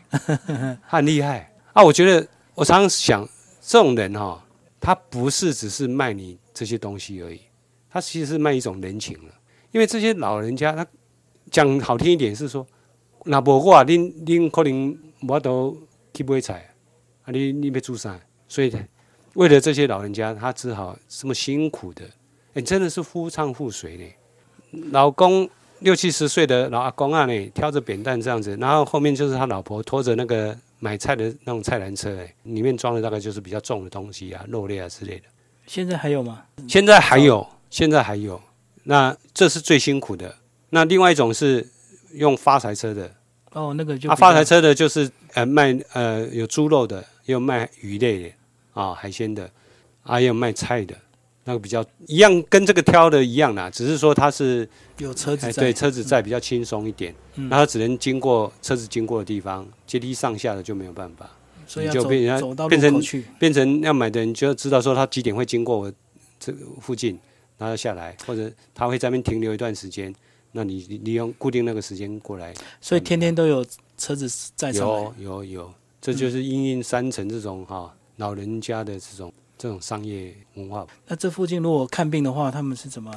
[0.47, 1.84] 他 很厉害啊！
[1.84, 2.25] 我觉得
[2.56, 3.27] 我常常想，
[3.60, 4.41] 这种人哈、
[4.80, 7.41] 他不是只是卖你这些东西而已，
[7.89, 9.34] 他其实是卖一种人情了。
[9.73, 10.88] 因为这些老人家，他
[11.49, 12.65] 讲好听一点是说，
[13.25, 15.77] 那无我，恁恁可能我都
[16.13, 16.73] 去买菜，
[17.23, 18.19] 啊，你你要煮啥？
[18.47, 18.73] 所以
[19.34, 22.03] 为了这些老人家，他只好这么辛苦的，
[22.53, 24.03] 哎，真的是夫唱妇随呢。
[24.91, 35.23] 老公六七十岁的老阿公啊，呢挑着扁担这样子，然后后面就是他老婆拖着那个买菜的那种菜篮车，哎，里面装的大概就是比较重的东西啊，肉类啊之类的。
[35.65, 36.43] 现在还有吗？
[36.67, 38.41] 现在还有，现在还有，
[38.84, 40.36] 那这是最辛苦的。
[40.71, 41.69] 那另外一种是
[42.13, 43.10] 用发财车的，
[43.54, 48.30] 哦，那个就啊，发财车的就是呃卖呃有猪肉的，也有卖鱼类的
[48.74, 49.50] 啊海鲜的，
[50.04, 50.95] 啊也有卖菜的，
[51.43, 57.50] 那个比较一样，跟这个挑的一样啦，只是说它是有车子在，哎对车子在比较轻松一点，嗯。
[57.50, 61.30] 那它只能经过车子经过的地方，阶梯上下的就没有办法，
[61.65, 63.02] 所以就变成走到变成
[63.39, 65.91] 变成要买的人就要知道说他几点会经过我
[66.39, 67.17] 这个附近，
[67.58, 70.13] 然后下来，或者他会在那边停留一段时间，
[70.52, 73.66] 那你你利用固定那个时间过来，所以天天都有
[73.98, 74.88] 车子在上。
[74.88, 80.86] 有有有，这就是因应山城这种哈、老人家的这种这种商业文化。
[81.08, 83.12] 那这附近如果看病的话，他们是怎么？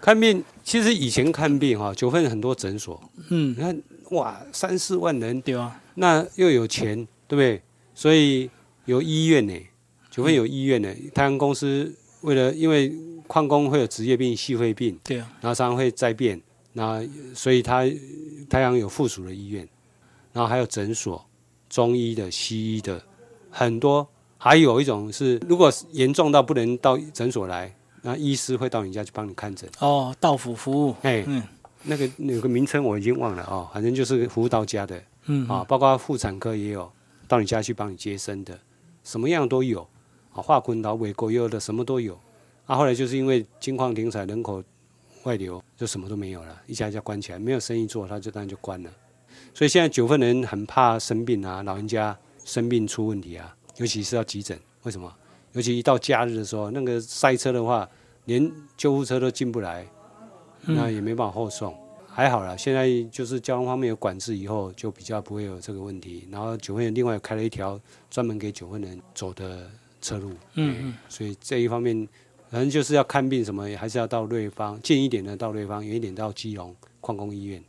[0.00, 6.96] 看病其实以前看病哈、九份很多诊所，嗯你，看哇三四万人，对啊，那又有钱，
[7.28, 7.60] 对不对？
[7.94, 8.48] 所以
[8.86, 9.54] 有医院呢，
[10.10, 10.88] 九份有医院呢。
[11.14, 12.90] 太阳公司为了因为
[13.26, 16.40] 矿工会有职业病、细肺病，对啊，然后常常会灾变，
[16.72, 17.02] 那
[17.34, 17.84] 所以他
[18.48, 19.68] 太阳有附属的医院，
[20.32, 21.24] 然后还有诊所，
[21.68, 23.02] 中医的、西医的
[23.50, 24.06] 很多。
[24.42, 29.68] 还有一种是，如果严重到不能到诊所来，那医师会到你家去帮你看诊。
[29.80, 31.42] 哦，到府服务，哎，嗯
[31.82, 35.02] 那个有个名称我已经忘了哦，反正就是服务到家的。
[35.26, 36.90] 嗯，啊，包括妇产科也有
[37.28, 38.58] 到你家去帮你接生的，
[39.04, 39.86] 什么样都有
[40.32, 42.18] 啊，化昆岛、尾狗也有的，什么都有。
[42.64, 44.62] 啊，后来就是因为金矿停产，人口
[45.24, 48.90] 外流，就什么都没有了，一家一家关起来，没有生意做，他就当然就关了。
[49.52, 55.12] 所以现在九份人很怕生病啊，老人家生病出问题啊，尤其是要急诊，为什么？
[55.52, 57.88] 尤其一到假日的时候，那个塞车的话，
[58.26, 59.86] 连救护车都进不来，
[60.62, 61.74] 那也没办法后送。
[62.06, 66.26] 还好啦，现在就是交通方面有管制以后，就比较不会有这个问题。
[66.30, 67.80] 然后九份人另外开了一条
[68.10, 72.06] 专门给九份人走的车路，嗯嗯，所以这一方面，
[72.50, 77.62] 反正就是要看病什么，还是要到瑞芳，近一点的到瑞芳，远一点到基隆矿工医院。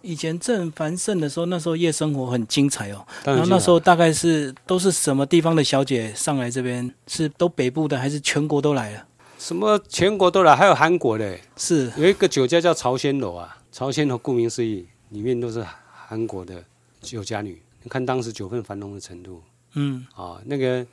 [0.00, 3.04] 以前正繁盛的时候，那时候夜生活很精彩哦。
[3.24, 6.88] 然后那时候大概是都是什么地方的小姐上来这边？
[7.08, 9.04] 是都北部的还是全国都来了？
[9.38, 16.62] 什么全国都来，还有韩国的，是有一个酒家叫朝鲜楼啊，朝鲜楼顾名思义，里面都是韩国的
[17.00, 17.60] 酒家女。
[17.82, 19.42] 你看当时酒份繁荣的程度，
[19.74, 20.86] 嗯啊，那个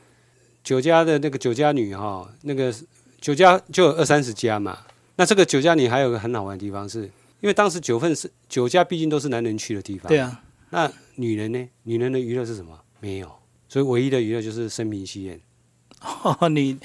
[0.64, 2.74] 酒家的那个酒家女哈、那个
[3.26, 4.78] 酒家就有二三十家嘛。
[5.16, 7.06] 那这个酒家里还有个很好玩的地方是，
[7.42, 10.08] 因为当时九份是酒家，毕竟都是男人去的地方。
[10.08, 10.20] 对。
[10.20, 11.68] 啊，那女人呢？
[11.86, 12.80] 女人的娱乐是什么？
[13.00, 13.32] 没有，
[13.68, 15.40] 所以唯一的娱乐就是生平戏宴。
[16.22, 16.78] 哦，女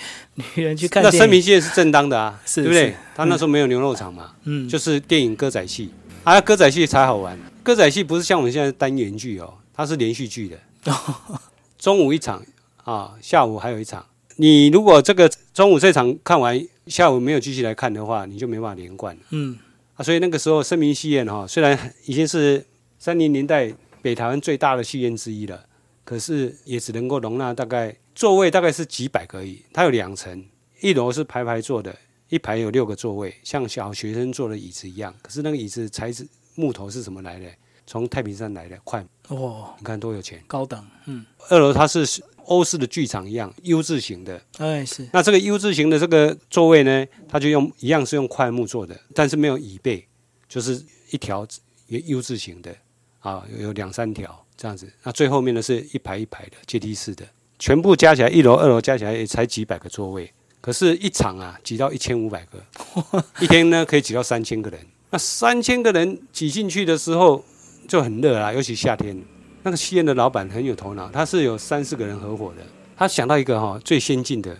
[0.55, 2.96] 女人去看那电影，声明戏院是正当的啊，是对不对？
[3.14, 5.92] 他那时候没有牛肉场嘛，嗯，就是电影歌仔戏
[6.24, 7.38] 啊，歌仔戏才好玩。
[7.62, 10.59] 歌仔戏不是像我们现在单元剧哦，它是连续剧的，
[11.79, 12.42] 中午一场
[12.85, 14.07] 啊，下午还有一场。
[14.40, 19.59] 你如果这个中午这场看完，下午没有继续来看的话，你就没办法连贯了嗯
[19.96, 20.03] 啊。
[20.03, 22.64] 所以那个时候声明戏院哈、虽然已经是
[22.98, 25.62] 三零年代北台湾最大的戏院之一了，
[26.05, 29.62] 可是也只能够容纳大概座位大概是几百个而已。
[29.74, 30.42] 它有两层，
[30.81, 31.94] 一楼是排排坐的，
[32.31, 35.14] 一排有六个座位，像小学生坐的椅子一样。
[35.20, 37.46] 可是那个椅子材质木头是什么来的？
[37.87, 40.40] 从太平山来的，快，哦，你看多有钱。
[40.46, 42.07] 高档，嗯，二楼它是
[42.50, 44.42] 欧式的剧场一样，U 字型的。
[44.58, 50.04] 哎是，那这个 U 字型的这个座位呢，它就用一样是用块木做的，但是没有椅背，
[50.48, 51.46] 就是一条
[51.86, 52.74] 也 U 字型的
[53.20, 54.92] 啊，有有两三条这样子。
[55.04, 57.24] 那最后面呢是一排一排的阶梯式的，
[57.56, 62.60] 全部加起来一楼、二楼加起来也才几百个座位，可是，一场啊挤到一千五百个，
[63.40, 64.80] 一天呢可以挤到三千个人。
[65.10, 67.44] 那三千个人挤进去的时候
[67.86, 69.16] 就很热啊，尤其夏天。
[69.62, 72.62] 那个戏院的老板很有头脑，他是有三四个人合伙的，
[72.96, 74.57] 他想到一个哈、最先进的、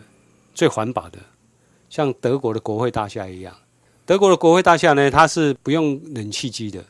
[0.55, 1.19] 最环保的，
[1.89, 3.57] 像德国的国会大厦一样。
[4.05, 6.85] 德国的国会大厦呢，它是不用冷气机的，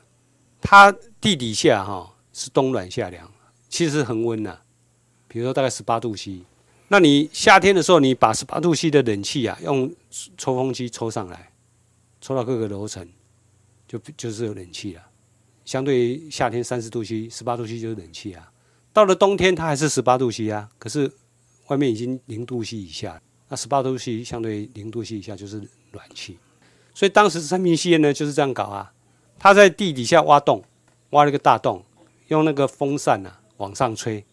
[0.60, 3.30] 它地底下哈、是冬暖夏凉，
[3.68, 4.58] 其实恒温呐、
[5.28, 6.40] 比如说大概十八度 C。
[6.88, 9.94] 那你夏天的时候，你把十八度 C 的冷气啊，用
[10.36, 11.52] 抽风机抽上来，
[12.20, 13.06] 抽到各个楼层，
[13.86, 15.02] 就就是有冷气了。
[15.70, 18.50] 相对于夏天三十度 C、十八度 C 就是冷气啊。
[18.92, 21.08] 到了冬天，它还是十八度 C 啊，可是
[21.68, 26.36] 外面已经零度 C 以下了，那十八度 C 相对于零度 C 以下就是暖气。
[26.92, 28.92] 所以当时三明戏院呢就是这样搞啊，
[29.38, 30.60] 他在地底下挖洞，
[31.10, 31.84] 挖了一个大洞，
[32.26, 34.24] 用那个风扇啊往上吹，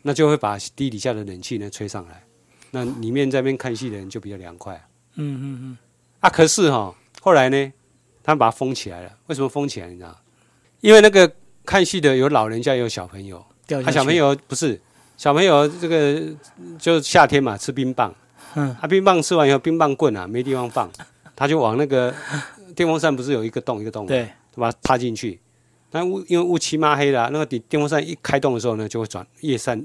[0.00, 2.24] 那就会把地底下的冷气呢吹上来，
[2.70, 4.88] 那里面在那边看戏的人就比较凉快啊。
[5.16, 5.78] 嗯嗯嗯，
[6.20, 7.72] 啊，可是哈、后来呢，
[8.22, 9.18] 他们把它封起来了。
[9.26, 9.90] 为什么封起来？
[9.90, 10.18] 你知道？
[10.80, 11.30] 因为那个
[11.64, 13.38] 看戏的有老人家，也有小朋友。
[13.38, 14.80] 啊，掉下去，小朋友不是
[15.16, 16.22] 小朋友，这个
[16.78, 18.14] 就夏天嘛，吃冰棒。
[18.54, 20.90] 嗯，啊，冰棒吃完以后，冰棒棍啊没地方放，
[21.34, 22.14] 他就往那个
[22.74, 24.08] 电风扇不是有一个洞一个洞吗？
[24.08, 25.40] 对，就把它插进去。
[25.90, 29.84] 那雾因为雾漆嘛黑啦、那个电电风扇一开动的时候呢，就会转叶扇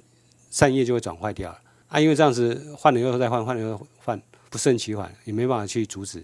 [0.50, 2.00] 扇叶就会转坏掉了啊。
[2.00, 6.24] 因为这样子换了以后再换，换了以后换，不胜其烦，也没办法去阻止，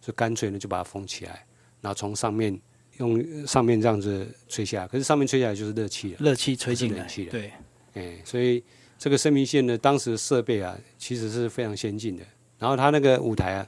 [0.00, 1.44] 就干脆呢就把它封起来，
[1.80, 2.58] 然后从上面
[2.98, 4.88] 用上面这样子吹下来。
[4.88, 7.52] 可是上面吹下来就是热气了，热气吹进来对，
[7.94, 8.62] 哎，所以
[8.98, 12.22] 这个生命线呢，当时的设备啊，其实是非常先进的。
[12.58, 13.66] 然后它那个舞台啊，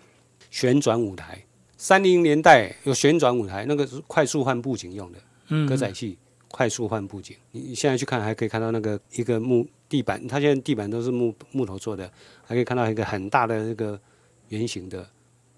[0.51, 1.45] 旋转舞台，
[1.77, 5.19] 三零年代有旋转舞台，那个是快速换布景用的。
[5.49, 6.17] 嗯，歌仔戏
[6.49, 12.09] 快速换布景，你你现在去看还可以看到那个一个木地板，它现在地板都是木木头做的，
[12.45, 14.01] 还可以看到一个很大的那个
[14.51, 15.05] 圆形的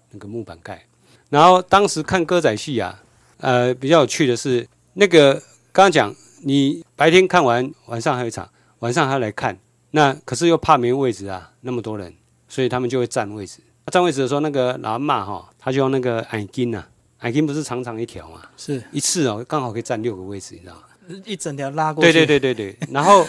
[0.09, 0.83] 那个木板盖。
[1.29, 3.03] 然后当时看歌仔戏啊，
[3.39, 5.33] 呃，比较有趣的是那个
[5.71, 9.57] 刚刚讲，你白天看完，晚上还有一场，晚上还要来看，
[9.91, 12.13] 那可是又怕没位置啊，那么多人，
[12.47, 13.59] 所以他们就会占位置。
[13.91, 16.83] 占位置的时候，那个老阿嬷哈，他就用那个矮筋呐，
[17.19, 20.81] 矮筋不是长长一条嘛，是一次哦，刚好可以占六个位置，你知道吗？
[21.23, 22.87] 一整条拉过去，对对对对对。
[22.91, 23.25] 然后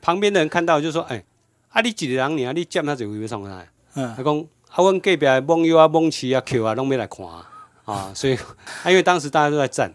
[0.00, 1.24] 旁边的人看到就说：“哎，
[1.70, 4.38] 啊你几个人啊，你占他一位要上来？”嗯他讲
[4.70, 7.50] ：“啊，阮隔壁的蒙友啊、蒙奇啊、Q 啊，拢没来看啊。
[7.86, 9.90] 啊”所以啊，因为当时大家都在站，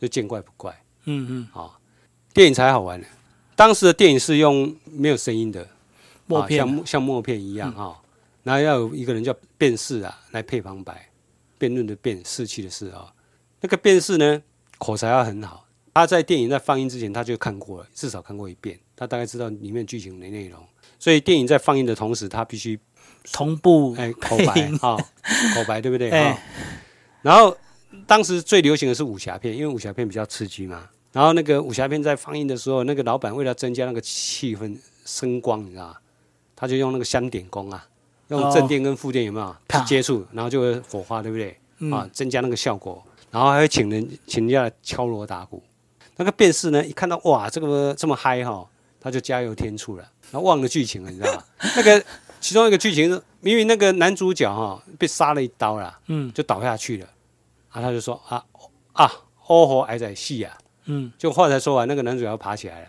[0.00, 1.78] 就见怪不怪嗯嗯，啊。
[2.32, 3.06] 电影才好玩呢。
[3.54, 5.68] 当时的电影是用没有声音的，啊、
[6.26, 7.96] 默片像默像默片一样哈、
[8.42, 11.08] 然后要有一个人叫辩士啊来配旁白，
[11.56, 13.12] 辩论的辩，士气的士啊。
[13.60, 14.42] 那个辩士呢，
[14.78, 15.64] 口才要很好。
[15.94, 20.60] 他在电影在放映之前，他就看过了，至少看过一遍，他大概知道里面剧情的内容。
[20.98, 22.76] 所以电影在放映的同时，他必须
[23.32, 24.96] 同步哎口白啊、
[25.54, 26.38] 口白对不对哎啊、
[27.24, 27.56] 然后
[28.06, 30.86] 当时最流行的是武侠片，因为武侠片比较刺激嘛。
[31.10, 35.96] 然后那个武侠片在放映的时候，那个老板为了增加那个气氛声光，你知道吗？
[36.54, 37.86] 他就用那个香点工啊，
[38.28, 41.58] 用正电跟负电有没有啪去接触，然后就会火花，对不对？
[41.78, 43.02] 嗯啊，增加那个效果。
[43.30, 45.62] 然后还会请人请人家来敲锣打鼓。
[46.16, 48.64] 那个辩士呢，一看到哇，这个这么嗨哈、
[49.00, 51.44] 他就加油添醋了，然后忘了剧情了，你知道吗？
[51.76, 52.04] 那个
[52.40, 57.08] 其中一个剧情是，明明那个男主角哈、被杀了一刀啦，嗯就倒下去了，
[57.74, 58.42] 啊，他就说啊
[58.92, 59.10] 啊，
[59.48, 62.88] 哦吼，还在戏啊，嗯，就话才说完，那个男主角爬起来了，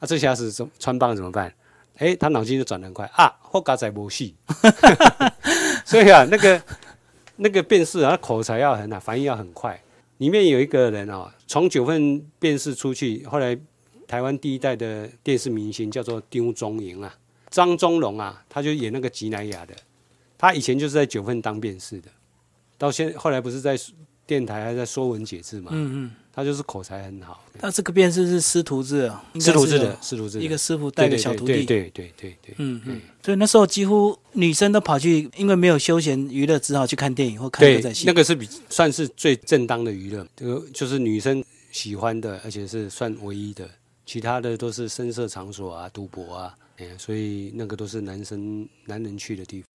[0.00, 1.54] 啊，这下子怎穿帮怎么办？
[1.98, 4.34] 哎，他脑筋就转得很快啊，后嘎仔没戏，
[5.86, 6.62] 所以啊，那个
[7.36, 9.80] 那个辨识啊，他口才要很好，反应要很快。
[10.18, 13.56] 里面有一个人啊，从九份辨识出去，后来
[14.08, 17.14] 台湾第一代的电视明星叫做丢中营啊，
[17.48, 19.74] 张忠龙啊，他就演那个吉乃雅的，
[20.36, 22.08] 他以前就是在九份当辨识的，
[22.76, 23.76] 到现后来不是在
[24.26, 38.04] 电台还在说文解字嘛，嗯嗯，他就是口才很好，他这个便是是师徒制啊，师徒制的，师徒制一个师傅带个小徒弟，对对对对对，嗯嗯，所以那时候几乎女生都跑去，因为没有休闲娱乐，只好去看电影或看歌对仔戏。
[38.06, 43.68] 那个是比算是最正当的娱乐，这个就是女生喜欢的，而且是算唯一的，
[44.04, 49.66] 其他的都是声色场所啊、赌博啊，哎，所以那个都是男生男人去的地方。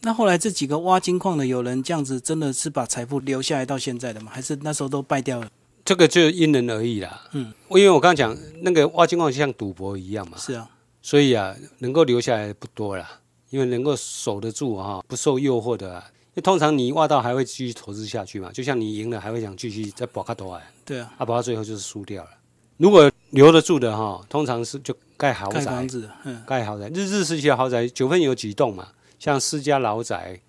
[0.00, 4.30] 那后来这几个挖金矿的有人这样子，真的是把财富留下来到现在的吗？
[4.34, 5.48] 还是那时候都败掉了？
[5.84, 7.22] 这个就因人而异啦。
[7.32, 10.68] 嗯，因为我刚刚讲那个挖金矿就像赌博一样嘛，是啊，
[11.02, 13.08] 所以啊，能够留下来不多啦。
[13.50, 22.30] 因为能够守得住哈、不受诱惑的、啊，因为通常你挖到还会继续投资下去嘛，就像你赢了还会想继续再博卡多啊，对啊，啊，博到最后就是输掉了。
[22.76, 26.88] 如果留得住的哈、通常是就盖豪宅盖房，子，嗯，盖豪宅。
[26.88, 28.88] 日治时期的豪宅，九份有几栋嘛，
[29.18, 30.40] 像私家老宅，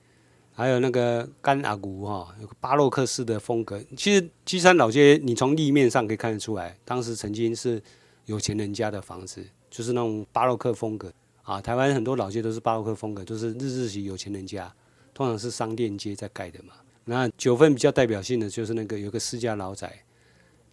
[0.53, 3.81] 还有那个甘阿古哈，有个巴洛克式的风格。
[3.97, 7.81] 其实基山老街，你从立面上可以看得出来，当时曾经是
[8.25, 11.11] 有钱人家的房子，就是那种巴洛克风格
[11.43, 11.61] 啊。
[11.61, 14.71] 台湾很多老街都是巴洛克风格，都是日治时期有钱人家，
[15.13, 16.73] 通常是商店街在盖的嘛。
[17.05, 20.03] 那九份比较代表性的就是那个有个私家老宅，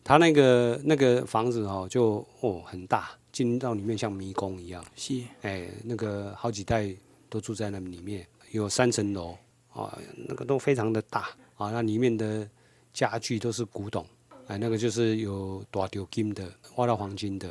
[0.04, 4.84] 它那个那个房子哦，就哦很大，进到里面像迷宫一样。
[4.94, 6.94] 是，哎，那个好几代
[7.28, 9.36] 都住在那里面，有三层楼
[9.72, 9.98] 啊，
[10.28, 12.48] 那个都非常的大啊，那里面的
[12.92, 14.06] 家具都是古董，
[14.46, 17.48] 哎，那个就是有大丢金的，挖到黄金的，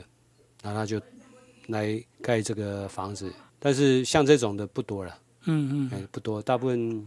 [0.62, 1.02] 然后他就
[1.68, 7.06] 来盖这个房子，但是像这种的不多了，嗯嗯，哎，不多，大部分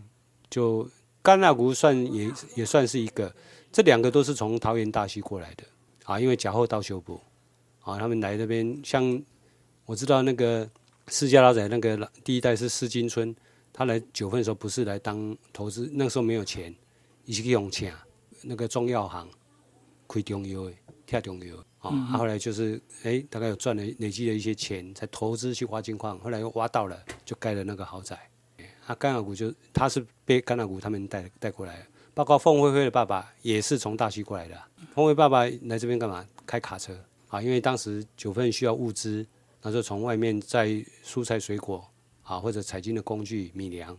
[0.51, 0.89] 就
[1.23, 3.35] 甘纳谷算也也算是一个，
[3.73, 5.65] 这两个都是从桃园大溪过来的
[6.05, 7.21] 啊，因为甲后到修补
[7.81, 9.23] 啊，他们来这边，像
[9.85, 10.69] 我知道那个
[11.11, 13.35] 施家老仔那个第一代是施金春，
[13.73, 16.75] 他来九份的时候不是来当投资，那个时候没有钱，
[17.25, 17.95] 一起去用钱，
[18.43, 19.29] 那个中药行
[20.07, 20.73] 开中药的，
[21.07, 28.19] 跳中药啊，啊后来就是哎，大概有赚了累积了一些钱，才投资去挖金矿，后来又挖到了，就盖了那个豪宅。
[28.87, 36.27] 啊，甘纳谷就他是被甘纳谷他们带带过来的，包括凤辉辉的爸爸也是从大溪过来的啊、凤辉爸爸来这边干嘛？
[36.47, 36.99] 开卡车
[37.29, 39.27] 啊，因为当时九份需要物资，
[39.63, 40.69] 那就从外面摘
[41.05, 41.85] 蔬菜水果
[42.23, 43.97] 啊，或者采金的工具米粮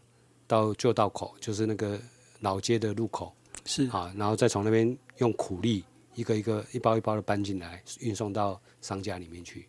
[0.47, 1.99] 到旧道口，就是那个
[2.39, 3.33] 老街的路口
[3.65, 5.83] 是，啊，然后再从那边用苦力
[6.15, 9.67] 一个一个一包一包的搬进来，运送到商家里面去。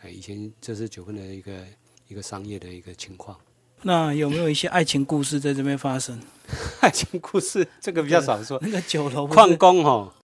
[0.00, 1.64] 哎，以前这是九份的一个
[2.06, 3.36] 一个商业的一个情况。
[3.82, 6.20] 那有没有一些爱情故事在这边发生？
[6.80, 8.58] 爱情故事这个比较少说。
[8.62, 10.14] 那个酒楼矿工哈，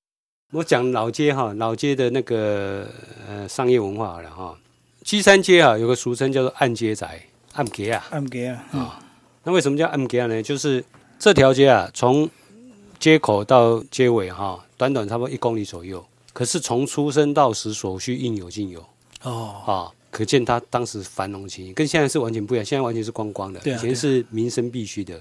[0.52, 2.88] 我讲老街哈，老街的那个
[3.26, 4.58] 呃商业文化好了哈。
[5.04, 7.06] 基山街啊，有个俗称叫做暗街仔、
[7.52, 8.04] 暗街啊。
[8.10, 8.90] 暗给啊，嗯
[9.42, 10.42] 那为什么叫暗街呢？
[10.42, 10.82] 就是
[11.18, 12.28] 这条街啊，从
[12.98, 16.02] 街口到街尾哈，短短差不多一公里左右。
[16.32, 18.82] 可是从出生到死，所需应有尽有
[19.22, 22.64] 哦，啊，可见它当时繁荣情形，跟现在是完全不一样。
[22.64, 25.20] 现在完全是观光的，以前是民生必须的。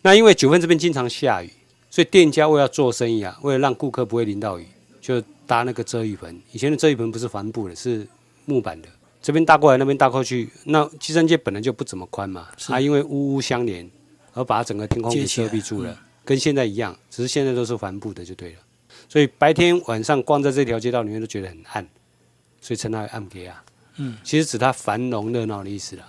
[0.00, 1.50] 那因为九份这边经常下雨，
[1.90, 4.66] 所以店家为了做生意啊，为了让顾客不会淋到雨，
[5.02, 6.40] 就搭那个遮雨棚。
[6.52, 8.08] 以前的遮雨棚不是帆布的，是
[8.46, 8.88] 木板的，
[9.28, 10.48] 这边搭过来，那边搭过去。
[10.64, 13.86] 那基山街本来就不怎么宽嘛，它啊，因为屋屋相连，
[14.32, 18.58] 而把整个天空给遮蔽住了，跟现在一样，只是现在都是帆布的就对了。
[19.06, 21.86] 所以白天晚上逛在这条街道里面都觉得很暗，
[22.62, 23.62] 所以称它为暗街啊。
[23.98, 26.06] 嗯，其实指它繁荣热闹的意思啦。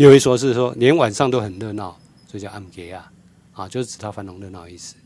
[0.00, 1.96] 有一说是说连晚上都很热闹，
[2.26, 3.12] 所以叫暗街啊，
[3.52, 4.96] 啊，就是指它繁荣热闹的意思。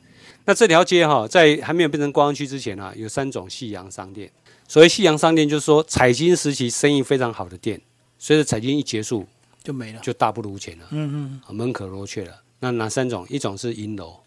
[0.47, 4.33] 那这条街哈、在还没有变成观光区之前啊，有三种夕阳商店。
[4.75, 7.81] 所谓夕阳商店，就是说采金时期生意非常好的店，
[8.19, 9.25] 随着采金一结束，
[9.63, 10.01] 就没了。
[10.01, 10.87] 就大不如前了。
[10.91, 12.43] 嗯嗯，啊，门可罗雀了。
[12.59, 13.25] 那哪三种？
[13.31, 14.19] 一种是银楼，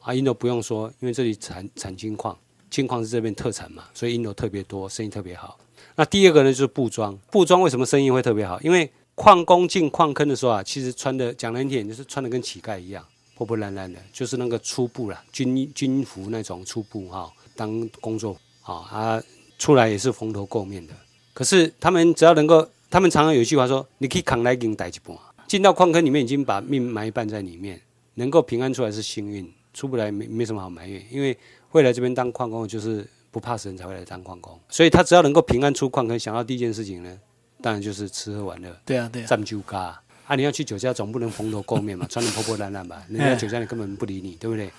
[0.00, 2.34] 啊，银楼不用说，因为这里产产金矿，
[2.70, 5.58] 金矿是这边特产嘛，所以银楼特别多，生意特别好。
[5.96, 7.14] 那第二个呢，就是布庄。
[7.30, 8.58] 布庄为什么生意会特别好？
[8.62, 19.22] 因为矿工进矿坑的时候啊，其实穿的讲难听点，就是穿的跟乞丐一样，破破烂烂的，就是那个粗布啦，军军服那种粗布哈、当工作啊啊，
[19.60, 20.94] 出来也是蓬头垢面的。
[21.34, 27.80] 可是他们只要能够，他们常常有一句话说：“你可以扛来给你逮一半。”进到矿坑里面，已经把命埋一半在里面，
[28.14, 31.36] 能够平安出来是幸运出不来没没什么好埋怨，因为
[31.68, 37.18] 会来这边当矿工就是不怕死人才会来当矿工，所以他只要能够平安出矿坑，想到第一件事情呢，
[37.60, 40.36] 当然就是吃喝玩乐，对啊，对啊，占酒咖啊！
[40.36, 43.02] 你要去酒家，总不能蓬头垢面嘛， 穿的破破烂烂吧？
[43.08, 44.70] 人家酒家里根本不理你，对不对？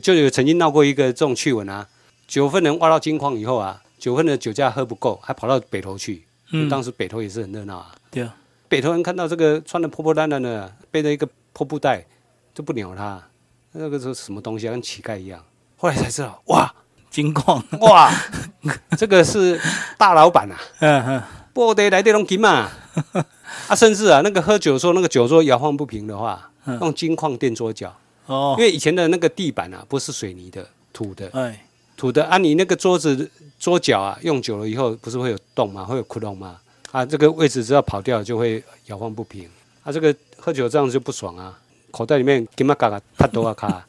[0.00, 1.88] 就有曾经闹过一个这种趣闻啊，
[2.26, 6.24] 九份人挖到金矿以后啊，九份的酒驾喝不够，还跑到北头去。
[6.52, 7.94] 嗯，当时北头也是很热闹啊。
[8.10, 8.34] 对啊，
[8.68, 12.04] 北头人看到这个穿的破破烂烂的，背着一个破布袋，
[12.54, 13.22] 都不鸟他。
[13.72, 14.70] 那个是什么东西啊？
[14.70, 15.44] 跟乞丐一样。
[15.76, 16.74] 后来才知道，哇，
[17.10, 18.10] 金矿，哇，
[18.96, 19.60] 这个是
[19.98, 20.58] 大老板啊。
[20.80, 21.22] 嗯 嗯，
[21.52, 22.70] 不得来这种金嘛。
[23.68, 27.94] 啊，甚至啊，那个喝酒的时候，那个酒桌摇晃不平的话，用金矿垫桌脚。
[28.26, 31.30] 哦，因为以前的那个地板啊，不是水泥的，土的。
[31.32, 31.66] 哎，
[31.98, 33.28] 土的啊，你那个桌子
[33.58, 35.84] 桌脚啊，用久了以后，不是会有洞吗？
[35.84, 36.60] 会有窟窿吗？
[36.92, 39.46] 啊，这个位置只要跑掉，就会摇晃不平。
[39.82, 41.58] 啊，这个喝酒这样子就不爽啊，
[41.90, 43.84] 口袋里面金嘛嘎嘎太多啊卡。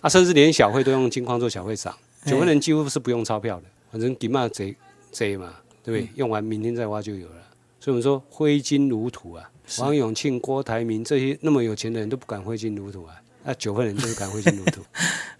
[0.00, 1.94] 啊，甚至连小费都用金矿做小费赏。
[2.26, 4.74] 九份人几乎是不用钞票的，反正金嘛贼
[5.12, 6.10] 贼嘛，对不对？
[6.16, 7.36] 用完明天再挖就有了。
[7.78, 9.48] 所以我们说挥金如土啊，
[9.78, 13.14] 王永庆、郭台铭这些那么有钱的人都不敢挥金如土啊。
[13.46, 14.80] 那九份人就是敢挥金如土，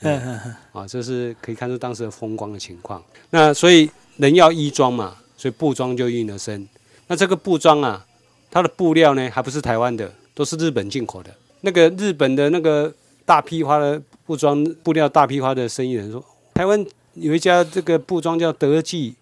[0.79, 3.03] 啊，这是可以看出当时的风光的情况。
[3.31, 6.69] 那所以人要衣装嘛，所以布装就应而生。
[7.07, 8.05] 那这个布装啊，
[8.51, 11.35] 它的布料呢，还不是台湾的，都是日本进口的。
[11.63, 12.93] 那个日本的那个
[13.25, 16.85] 大批发的布装布料大批发的生意人说，台湾
[17.15, 19.15] 有一家这个布装叫德记，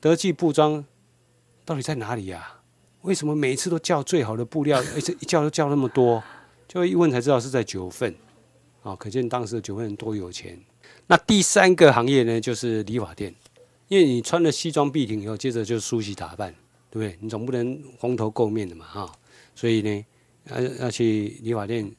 [0.00, 0.82] 德记布装
[1.66, 2.54] 到底在哪里呀？
[3.02, 6.22] 为什么每一次都叫最好的布料，而且一叫都叫那么多？
[6.72, 8.14] 就一问才知道是在九份，
[8.82, 10.58] 啊，可见当时的九份人多有钱。
[11.06, 13.34] 那第三个行业呢，就是理发店，
[13.88, 16.50] 因为你穿了西装笔挺以后，接着就梳洗打扮，
[16.90, 17.18] 对不对？
[17.20, 19.12] 你总不能蓬头垢面的嘛，哈。
[19.54, 20.06] 所以呢，
[20.46, 21.94] 要要去理发店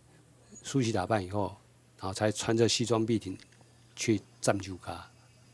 [0.64, 1.56] 梳洗打扮以后，
[2.00, 3.38] 然后才穿着西装笔挺
[3.96, 5.08] 去站酒咖，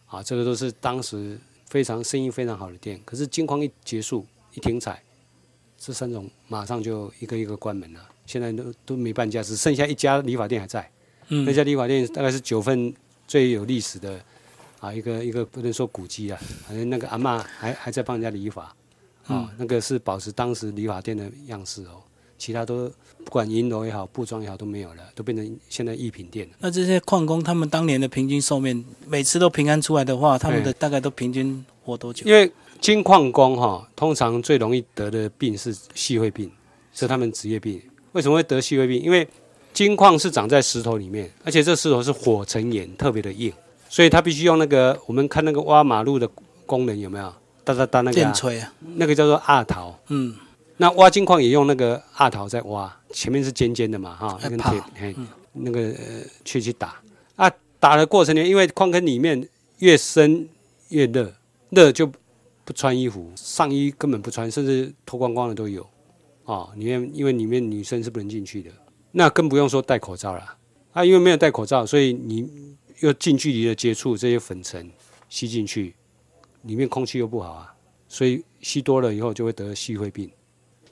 [0.07, 2.97] 啊，这个都是当时非常生意非常好的店。
[3.03, 5.03] 可是金矿一结束一停采，
[5.77, 8.09] 这三种马上就一个一个关门了。
[8.29, 10.87] 现在都都没半家，只剩下一家理发店还在。
[11.29, 12.93] 嗯，那家理发店大概是九份
[13.27, 14.19] 最有历史的
[14.79, 18.71] 啊，一个一个不能说古迹啊，反正那个阿妈还还在帮人家理发
[19.25, 22.03] 啊，那个是保持当时理发店的样式哦。
[22.37, 22.89] 其他都
[23.25, 26.53] 不管银楼也好，布庄也好都没有了，都变成现在艺品店了。
[26.59, 32.25] 那这些矿工他们当年的平均寿命，每次都平安出来的话，他们的大概都平均活多久？
[32.25, 32.49] 因为
[32.79, 36.49] 金矿工哈，通常最容易得的病是细肺病，
[36.93, 37.81] 是他们职业病。
[38.13, 39.01] 为什么会得细肺病？
[39.01, 39.27] 因为
[39.73, 43.53] 金矿是长在石头里面，而且这石头是火成岩，特别的硬，
[43.89, 46.29] 所以它必须用那个我们看那个挖马路的
[46.65, 47.33] 工人有没有？
[47.63, 49.95] 哒哒哒那个电锤啊，那个叫做二桃。
[50.07, 50.35] 嗯，
[50.77, 55.15] 那挖金矿也用那个二桃在挖，前面是尖尖的嘛，哈，那根铁，嘿，
[55.53, 55.93] 那个
[56.43, 56.95] 去去打
[57.35, 59.47] 啊，打的过程里，因为矿坑里面
[59.77, 60.49] 越深
[60.87, 61.31] 越热，
[61.69, 62.11] 热就
[62.65, 65.85] 不穿衣服，上衣根本不穿，甚至脱光光的都有。
[66.49, 68.71] 哦，里面因为里面女生是不能进去的，
[69.11, 70.57] 那更不用说戴口罩了。
[70.93, 72.49] 啊，因为没有戴口罩，所以你
[73.01, 74.89] 又近距离的接触这些粉尘
[75.29, 75.93] 吸进去，
[76.63, 77.71] 里面空气又不好啊，
[78.07, 80.27] 所以吸多了以后就会得细肺病。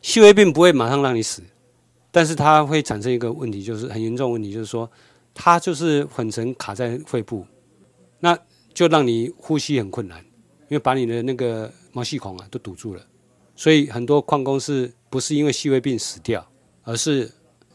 [0.04, 1.42] 细肺病不会马上让你死，
[2.12, 4.88] 但是它会产生一个问题，就是很严重问题，就是说
[5.34, 7.44] 它就是粉尘卡在肺部，
[8.20, 8.38] 那
[8.76, 10.20] 就让你呼吸很困难，
[10.70, 13.02] 因为把你的那个毛细孔啊都堵住了。
[13.58, 16.48] 所以很多矿工是不是因为细微病死掉，
[16.84, 17.30] 而是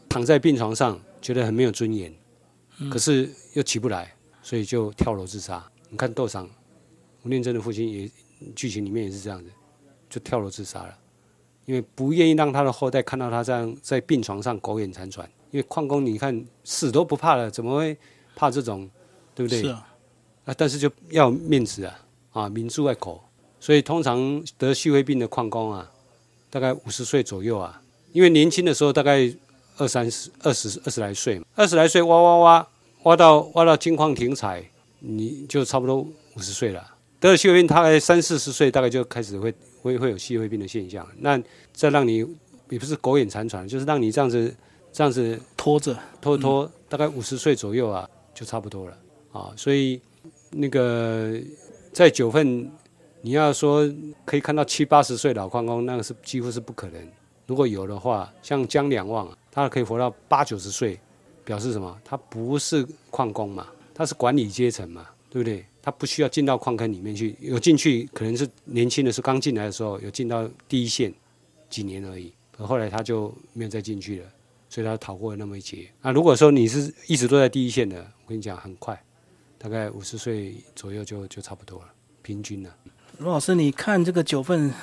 [0.07, 2.11] 躺在病床上觉得很没有尊严，
[2.89, 5.63] 可是又起不来，所以就跳楼自杀。
[5.89, 6.49] 你看窦尚
[7.23, 8.09] 吴念真的父亲也
[8.55, 9.51] 剧情里面也是这样子，
[10.09, 10.97] 就跳楼自杀了，
[11.65, 15.29] 因为不愿意让他的后代看到他这样在病床上苟延残喘。
[15.51, 17.95] 因为矿工你看死都不怕了，怎么会
[18.35, 18.89] 怕这种，
[19.35, 19.61] 对不对？
[19.61, 19.87] 是啊，
[20.45, 21.99] 啊，但是就要面子啊，
[22.31, 23.23] 啊，民住在口。
[23.63, 25.89] 所以通常得细肺病的矿工啊，
[26.49, 29.33] 大概五十岁左右啊，因为年轻的时候大概
[29.77, 32.67] 二三十、二十二十来岁嘛，二十来岁挖挖挖
[33.03, 34.61] 挖到挖到金矿停采，
[34.99, 36.85] 你就差不多五十岁了。
[37.21, 41.07] 得了细肺病，大概三四十岁大概就开始会会会有细肺病的现象。
[41.19, 41.41] 那
[41.71, 42.17] 再让你
[42.69, 44.53] 也不是苟延残喘，就是让你这样子
[44.91, 48.97] 这样子拖着拖拖，大概五十岁左右啊，就差不多了
[49.31, 49.53] 啊。
[49.55, 50.01] 所以
[50.49, 51.39] 那个
[51.93, 52.69] 在九份。
[53.25, 53.89] 你要说
[54.25, 57.07] 可以看到七八十岁老矿工，那个是几乎是不可能。
[57.47, 60.99] 如果有的话，像江两旺，他可以活到八九十岁，
[61.45, 61.97] 表示什么？
[62.03, 65.65] 他不是矿工嘛，他是管理阶层嘛，对不对？
[65.81, 71.13] 他不需要进到矿坑里面去，有进去可能是年轻的时候刚进来的时候有进到第一线
[71.69, 74.27] 几年而已，后来他就没有再进去了。
[74.69, 75.87] 所以他逃过了那么一劫。
[76.01, 78.99] 那如果说你是一直都在第一线的，我跟你讲，很快，
[79.57, 81.85] 大概五十岁左右就就差不多了，
[82.23, 82.75] 平均了。
[83.19, 84.73] 罗老师，你看这个九份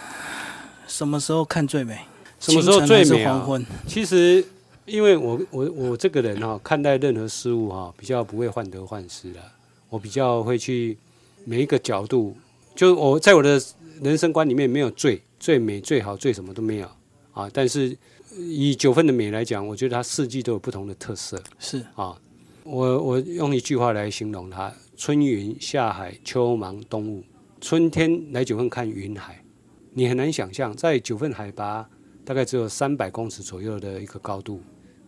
[0.87, 1.99] 什么时候看最美？
[2.39, 3.66] 什么时候最美啊黄昏？
[3.89, 4.45] 其实，
[4.87, 9.41] 因为我我我这个人哈、看待任何事物哈、比较不会患得患失的。
[9.89, 10.97] 我比较会去
[11.45, 12.37] 每一个角度，
[12.76, 13.61] 就我在我的
[14.01, 16.89] 人生观里面没有最最美最好最什么都没有
[17.33, 17.51] 啊。
[17.53, 17.97] 但是
[18.37, 22.16] 以九份的美来讲，我觉得它四季都有不同的特色是啊。
[22.62, 27.24] 我我用一句话来形容它：春云夏海，秋芒冬雾。
[27.61, 29.44] 春天来九份看云海，
[29.92, 31.88] 你很难想象，在九份海拔
[32.24, 34.62] 大概只有三百公尺左右的一个高度，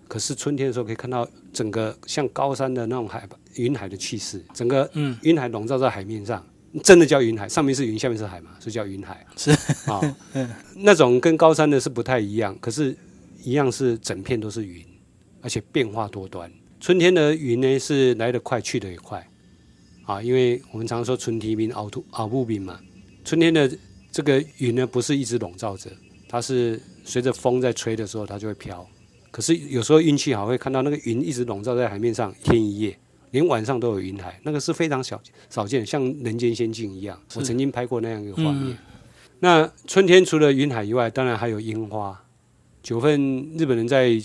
[0.07, 5.17] 可是春天的时候可以看到整个像高山的那种海拔云海的气势，整个嗯。
[5.23, 6.47] 云海笼罩在海面上，
[6.83, 9.27] 真的叫云海，上面是云，下面是海嘛，所以叫云海。
[9.37, 9.51] 是。
[9.91, 10.01] 啊，
[10.77, 12.95] 那种跟高山的是不太一样，可是
[13.43, 14.85] 一样是整片都是云，
[15.41, 16.53] 而且变化多端。
[16.81, 19.27] 春天的云呢是来得快，去得也快
[20.05, 22.79] 啊，因为我们常说春天冰，凹凸凹不冰嘛。
[23.25, 23.71] 春天的
[24.11, 25.91] 这个云呢，不是一直笼罩着，
[26.29, 28.87] 它是随着风在吹的时候，它就会飘。
[29.31, 32.99] 可是有时候运气好，会看到那个云一直笼罩在海面上，一天一夜，
[33.31, 37.19] 连晚上都有云海，那个是非常少少见，像人间仙境一样。
[37.35, 38.71] 我曾经拍过那样一个画面。
[38.71, 38.77] 嗯
[39.45, 42.25] 那春天除了云海以外，当然还有樱花。
[42.81, 43.21] 九份
[43.59, 44.17] 日本人在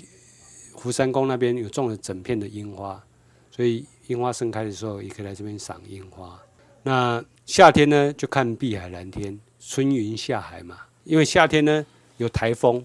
[0.78, 3.04] 福山宫那边有种了整片的樱花，
[3.50, 6.40] 所以樱花盛开的时候，也可以来这边赏樱花。
[6.84, 10.78] 那夏天呢，就看碧海蓝天，春云下海嘛。
[11.04, 11.86] 因为夏天呢
[12.18, 12.84] 有台风，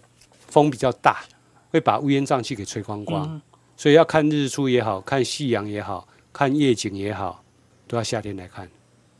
[0.48, 1.24] 风比较大，
[1.70, 3.40] 会把乌烟瘴气给吹光光，
[3.76, 7.42] 所以要看日出也好看夕阳也好看夜景也好，
[7.86, 8.68] 都要夏天来看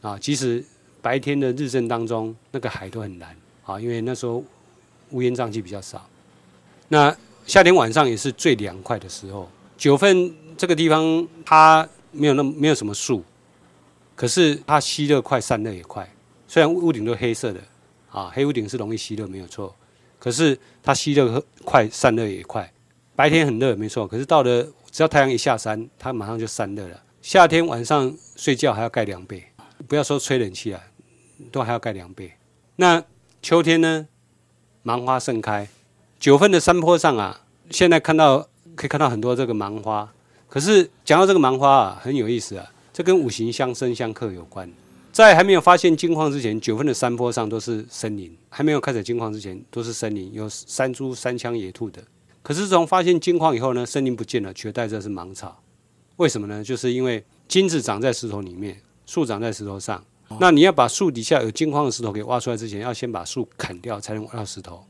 [0.00, 0.18] 啊。
[0.18, 0.64] 即使
[1.00, 4.44] 白天的日正当中，那个海都很蓝啊，因为那时候
[5.11, 6.09] 乌烟瘴气比较少。
[6.88, 9.48] 那夏天晚上也是最凉快的时候。
[9.78, 10.32] 九份
[10.62, 13.24] 这个地方它没有那么没有什么树，
[14.14, 16.08] 可是它吸热快，散热也快。
[16.46, 17.60] 虽然屋顶都黑色的
[18.12, 19.74] 啊，黑屋顶是容易吸热没有错，
[20.20, 22.72] 可是它吸热快，散热也快。
[23.16, 27.02] 白天很热没错，可是到了只要太阳一下山，它马上就散热了。
[27.20, 29.44] 夏天晚上睡觉还要盖凉被，
[29.88, 30.80] 不要说吹冷气啊，
[31.50, 32.30] 都还要盖凉被。
[32.76, 33.02] 那
[33.42, 34.06] 秋天呢，
[34.84, 35.68] 芒花盛开，
[36.20, 38.46] 九份的山坡上啊，现在看到
[38.76, 40.08] 可以看到很多这个芒花。
[40.53, 44.70] 可是讲到这个芒花啊，很有意思啊，这跟五行相生相克有关。
[45.11, 52.03] 在还没有发现金矿之前，九分的山坡上都是森林；还没有开采金矿之前，都是森林，有山猪、山枪、野兔的。
[52.42, 55.59] 可是从发现金矿以后呢，森林不见了，取而代之是芒草。
[56.16, 56.62] 为什么呢？
[56.62, 60.05] 就是因为金子长在石头里面，树长在石头上。
[60.38, 64.84] 那你要把树底下有金矿的石头给挖出来之前，要先把树砍掉，才能挖到石头。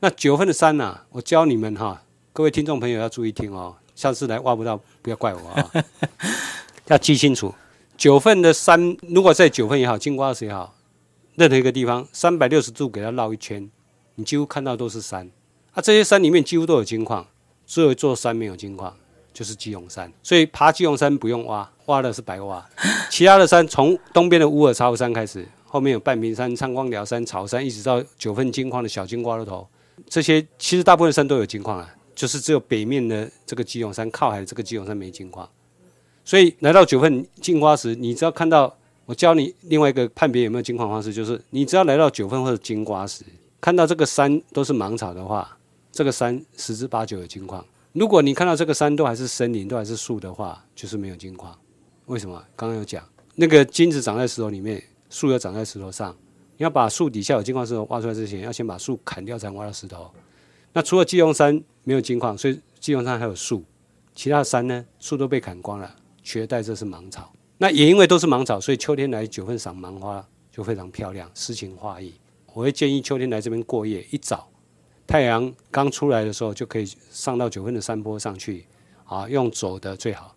[0.00, 2.02] 那九分的山呐、我教你们哈，
[2.34, 5.70] 各位听众朋友要注意听哦，下次来挖不到不要怪我啊，
[6.86, 7.52] 要记清楚。
[7.96, 10.72] 九份的山，如果在九份也好，金瓜石也好，
[11.34, 13.68] 任何一个地方，三百六十度给它绕一圈，
[14.14, 15.28] 你几乎看到都是山。
[15.72, 17.26] 啊，这些山里面几乎都有金矿，
[17.66, 18.96] 只有一座山没有金矿，
[19.32, 20.12] 就是基隆山。
[20.22, 22.64] 所以爬基隆山不用挖，挖的是白挖。
[23.10, 29.68] 其他的山从东边的乌尔察湖山开始，后面有半屏山、昌光寮山、草山，一直到九份金矿的小金瓜头头，
[30.08, 35.48] 这些其实大部分山都有金矿啊，就是只有北面的这个基隆山靠海这个基隆山没金矿。
[36.24, 43.24] 所以来到九份金瓜石，你只要看到我教你另外一个判别有没有金矿方式，就是你只要来到九份或者金瓜石，
[43.60, 45.56] 看到这个山都是芒草的话，
[45.92, 47.64] 这个山十之八九有金矿。
[47.92, 51.56] 如果你看到这个山都还是森林，都还是树的话，就是没有金矿。
[52.06, 52.44] 为什么？
[52.56, 56.12] 刚刚有讲，那个金子长在石头里面，树又长在石头上。
[56.56, 60.10] 你要把树底下有金矿石头挖出来之前，要先把树砍掉，才能挖到石头。
[60.72, 63.64] 那除了基隆山没有金矿，所以基隆山还有树，
[64.14, 67.32] 其他山呢，树都被砍光了，取而代之是芒草。
[67.56, 72.12] 那也因为都是芒草，所以秋天来九份赏芒花就非常漂亮，诗情画意。
[72.52, 74.48] 我会建议秋天来这边过夜，一早
[75.06, 78.66] 太阳刚出来的时候就可以上到九份的山坡上去，
[79.04, 80.34] 啊，用走的最好。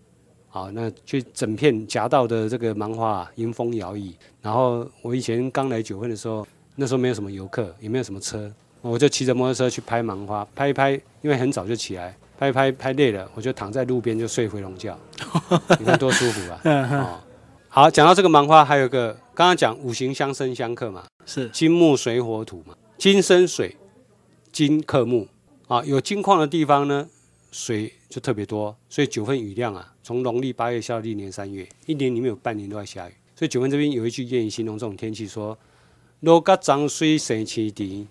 [0.47, 4.13] 好，那去整片夹道的这个芒花、迎风摇曳。
[4.41, 14.97] 然后我以前刚来九份的时候，那时候没有什么游客，也没有什么车，我就骑着摩托车去拍芒花，拍一拍，因为很早就起来，拍一拍拍累了，我就躺在路边就睡回笼觉，
[15.79, 16.61] 你看多舒服啊！
[16.63, 17.21] 哦，
[17.69, 21.47] 好，讲到这个芒花，还有一个刚刚讲五行相生相克嘛，是。
[21.49, 23.77] 金木水火土嘛，金生水，
[24.51, 25.27] 金克木。
[25.67, 27.07] 啊，有金矿的地方呢，
[27.49, 33.13] 水就特别多，所以九份雨量啊，从农历八月下到历年三月，一年里面有半年都在下雨。
[33.36, 35.57] 所以九份这边有一句谚语形容这种天气说
[36.19, 38.05] ：“落甲涨水生青田，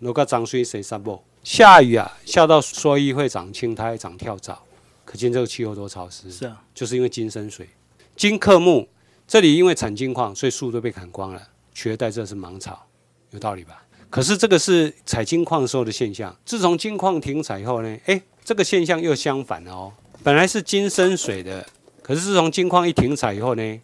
[0.00, 4.60] 落甲涨水生沙漠。”下雨啊，下到蓑衣会长青苔、长跳蚤，
[5.04, 6.30] 可见这个气候多潮湿。
[6.30, 7.68] 是啊，就是因为金生水，
[8.16, 8.88] 金克木，
[9.28, 11.40] 这里因为产金矿，所以树都被砍光了，
[11.72, 12.86] 取而代之的是芒草，
[13.30, 13.84] 有道理吧？
[14.10, 19.92] 可是这个是采金矿时候的现象，自从金矿停采以后呢，哎，这个现象又相反了哦。
[20.24, 21.64] 本来是金生水的，
[22.02, 23.80] 可是自从金矿一停采以后呢，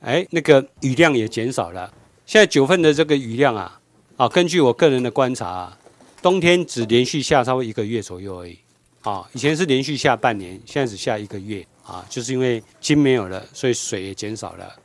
[0.00, 1.92] 哎，那个雨量也减少了。
[2.24, 3.79] 现在九份的这个雨量啊，
[4.20, 5.78] 啊，根据我个人的观察啊，
[6.20, 8.58] 冬天只连续下稍微一个月左右而已。
[9.00, 14.76] 啊，以前是连续下半年，现在只下一个月啊，就是因为金没有了，所以水也减少了。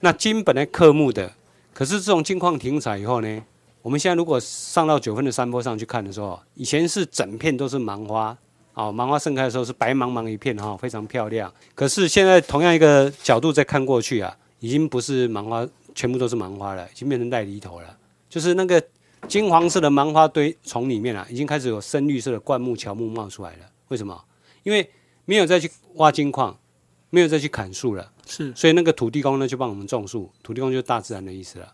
[0.00, 1.32] 那金本来克木的，
[1.72, 3.42] 可是这种金矿停采以后呢，
[3.80, 8.36] 我们现在如果上到九分的山坡上去看的时候，以前是整片都是芒花，
[8.72, 11.54] 啊，芒花盛开的时候是白茫茫一片哈，非常漂亮。
[11.76, 15.64] 可是现在同样一个角度再看过去啊，已经不是芒花，
[15.94, 17.96] 全部都是芒花了，已经变成带梨头了，
[18.34, 18.82] 就是那个。
[19.26, 23.64] 金黄色的芒花堆丛里面啊，已经开始有深绿色的灌木、乔木冒出来了。
[23.88, 24.22] 为什么？
[24.64, 24.86] 因为
[25.24, 26.54] 没有再去挖金矿，
[27.08, 28.12] 没有再去砍树了。
[28.26, 30.30] 是，所以那个土地公呢，就帮我们种树。
[30.42, 31.72] 土地公就是大自然的意思了。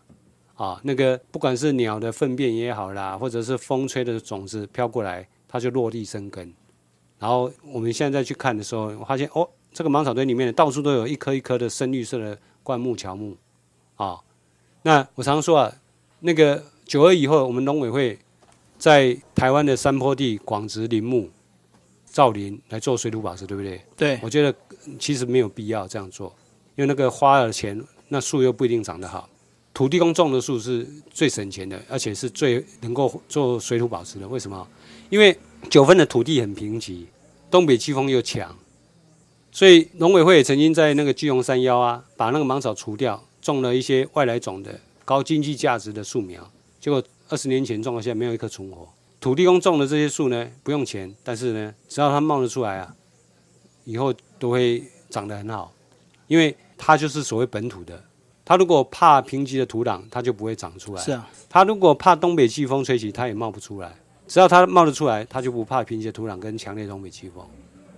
[0.55, 6.53] 啊，那个不管是鸟的粪便也好啦，或者是风吹的种子飘过来，它就落地生根。
[7.19, 13.35] 然后我们现在再去看的时候，发现哦，这个芒草堆里面到处都有一颗一颗的深绿色的灌木、乔木。
[13.97, 14.21] 啊，
[14.83, 15.75] 那我常说啊，
[16.21, 16.63] 那个。
[16.83, 18.19] 九二以后，我们农委会
[18.77, 21.29] 在台湾的山坡地广植林木、
[22.03, 23.81] 造林来做水土保持，对不对？
[23.95, 24.53] 对，我觉得
[24.99, 26.35] 其实没有必要这样做，
[26.75, 29.29] 因为那个花了钱，那树又不一定长得好。
[29.73, 34.27] 土地公种的树是最省钱的，而且是最能够做水土保持的。
[34.27, 34.67] 为什么？
[35.09, 35.33] 因为
[35.69, 37.05] 九份的土地很贫瘠，
[37.49, 38.53] 东北季风又强，
[39.49, 46.49] 所以农委会也曾经在那个巨龙山腰啊，把那个芒草除掉，种了一些外来种的高经济价值的树苗。
[46.79, 48.87] 结果二十年前种到现在没有一棵存活。
[49.19, 52.95] 土地公种的这些树呢，不用钱，但是呢，只要它冒得出来啊，
[53.83, 55.71] 以后都会长得很好，
[56.25, 58.03] 因为它就是所谓本土的。
[58.43, 61.01] 它如果怕贫瘠的土壤，它就不会长出来。
[61.01, 61.29] 是啊。
[61.47, 63.95] 它如果怕东北季风吹起，它也冒不出来。
[64.27, 67.45] 只要它冒得出来，它就不怕贫瘠的土壤跟强烈东北季风。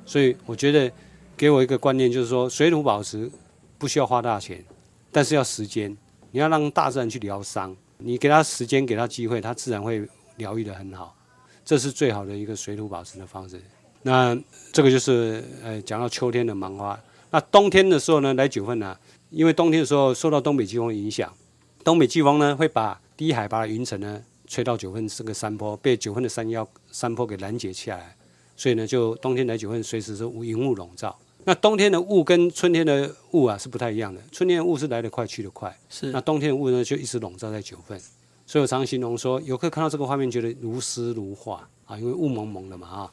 [0.06, 0.91] 所以我觉得
[1.38, 3.32] 给我一个观念，就是说水土保持
[3.78, 4.64] 不需要花大钱，
[5.10, 5.95] 但是要时间。
[6.34, 7.75] 你要让大自然去疗伤。
[7.99, 10.05] 你给他时间，给他机会，他自然会
[10.36, 11.15] 疗愈的很好，
[11.63, 13.61] 这是最好的一个水土保持的方式。
[14.01, 14.38] 那
[14.73, 16.99] 这个就是呃，讲到秋天的芒花。
[17.29, 18.97] 那冬天的时候呢，来九份呢，
[19.29, 21.31] 因为冬天的时候受到东北季风影响，
[21.84, 28.15] 东北季风呢会把低海拔的云层呢吹到九份这个山坡，被九份的山腰山坡给拦截下来，
[28.57, 31.17] 所以呢，就冬天来九份随时是云雾笼罩。
[31.46, 34.22] 那冬天的雾跟春天的雾啊是不太一样的。
[34.32, 36.12] 春天的雾是来得快去得快，是。
[36.12, 38.00] 那冬天的雾呢就一直笼罩在九份，
[38.46, 43.12] 所以我常常形容说，游客看到这个画面觉得如诗如画啊，因为雾蒙蒙的嘛啊，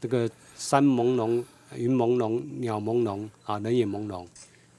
[0.00, 1.42] 这个山朦胧、
[1.74, 4.26] 云朦胧、鸟朦胧啊，人也朦胧，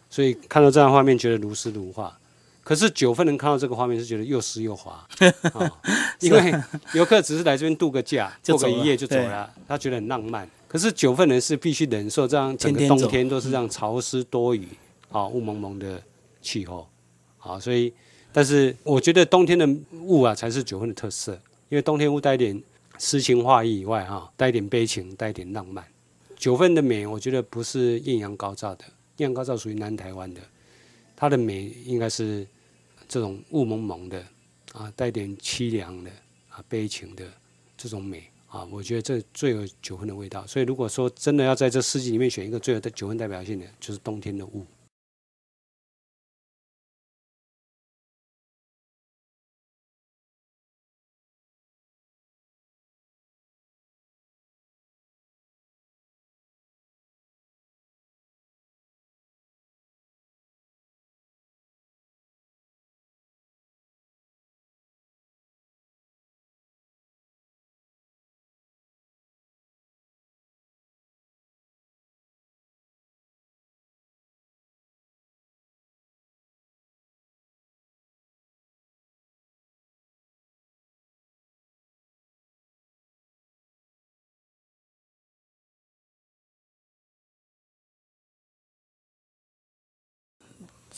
[0.09, 2.17] 所以看到这样画面觉得如诗如画。
[2.63, 5.03] 可是九份人看到这个画面是觉得又湿又滑
[5.53, 5.81] 啊，
[6.21, 6.53] 因为
[6.93, 10.47] 游客只是来这边度个假，过个一夜就走了，他觉得很浪漫。
[10.71, 14.65] 可是九份人是必须忍受这样整个冬天都是这样潮湿多雨
[15.09, 16.01] 啊雾蒙蒙的
[16.41, 16.87] 气候
[17.39, 17.93] 啊，所以
[18.31, 21.33] 但是我觉得冬天的雾啊才是九份的特色，
[21.67, 22.63] 因为冬天雾带一点
[22.97, 25.85] 诗情画意以外哈，带一点悲情，带一点浪漫。
[26.37, 28.85] 九份的美，我觉得不是艳阳高照的，
[29.17, 30.39] 艳阳高照属于南台湾的，
[31.17, 32.47] 它的美应该是
[33.09, 34.25] 这种雾蒙蒙的
[34.71, 36.09] 啊，带点凄凉的
[36.47, 37.25] 啊悲情的
[37.75, 38.30] 这种美。
[38.51, 40.45] 啊，我觉得这最有九分的味道。
[40.45, 44.65] 所以如果说真的要在这四季里面选一个最有的九分代表性的，就是冬天的雾。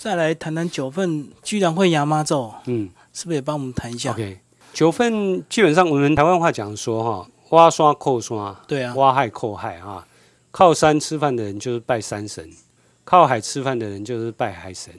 [0.04, 4.38] 再来谈谈九份居然会牙妈咒，嗯，是不是也帮我们谈一下？OK，
[4.74, 10.06] 九份基本上我们台湾话讲说哈，挖刷扣刷，对啊，挖害扣害啊，
[10.52, 12.50] 靠山吃饭的人就是拜山神，
[13.06, 14.94] 靠海吃饭的人就是拜海神，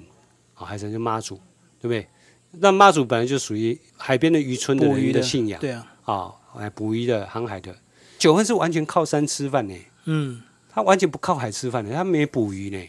[0.55, 1.35] 啊，海神就妈祖，
[1.79, 2.09] 对不对？
[2.53, 7.77] 那妈祖本来就属于海边的渔村的人的信仰，对啊，啊，哎，捕鱼的、航海的。
[8.19, 9.75] 九份是完全靠山吃饭呢，
[10.07, 10.41] 嗯，
[10.71, 12.83] 他完全不靠海吃饭的，他没捕鱼呢，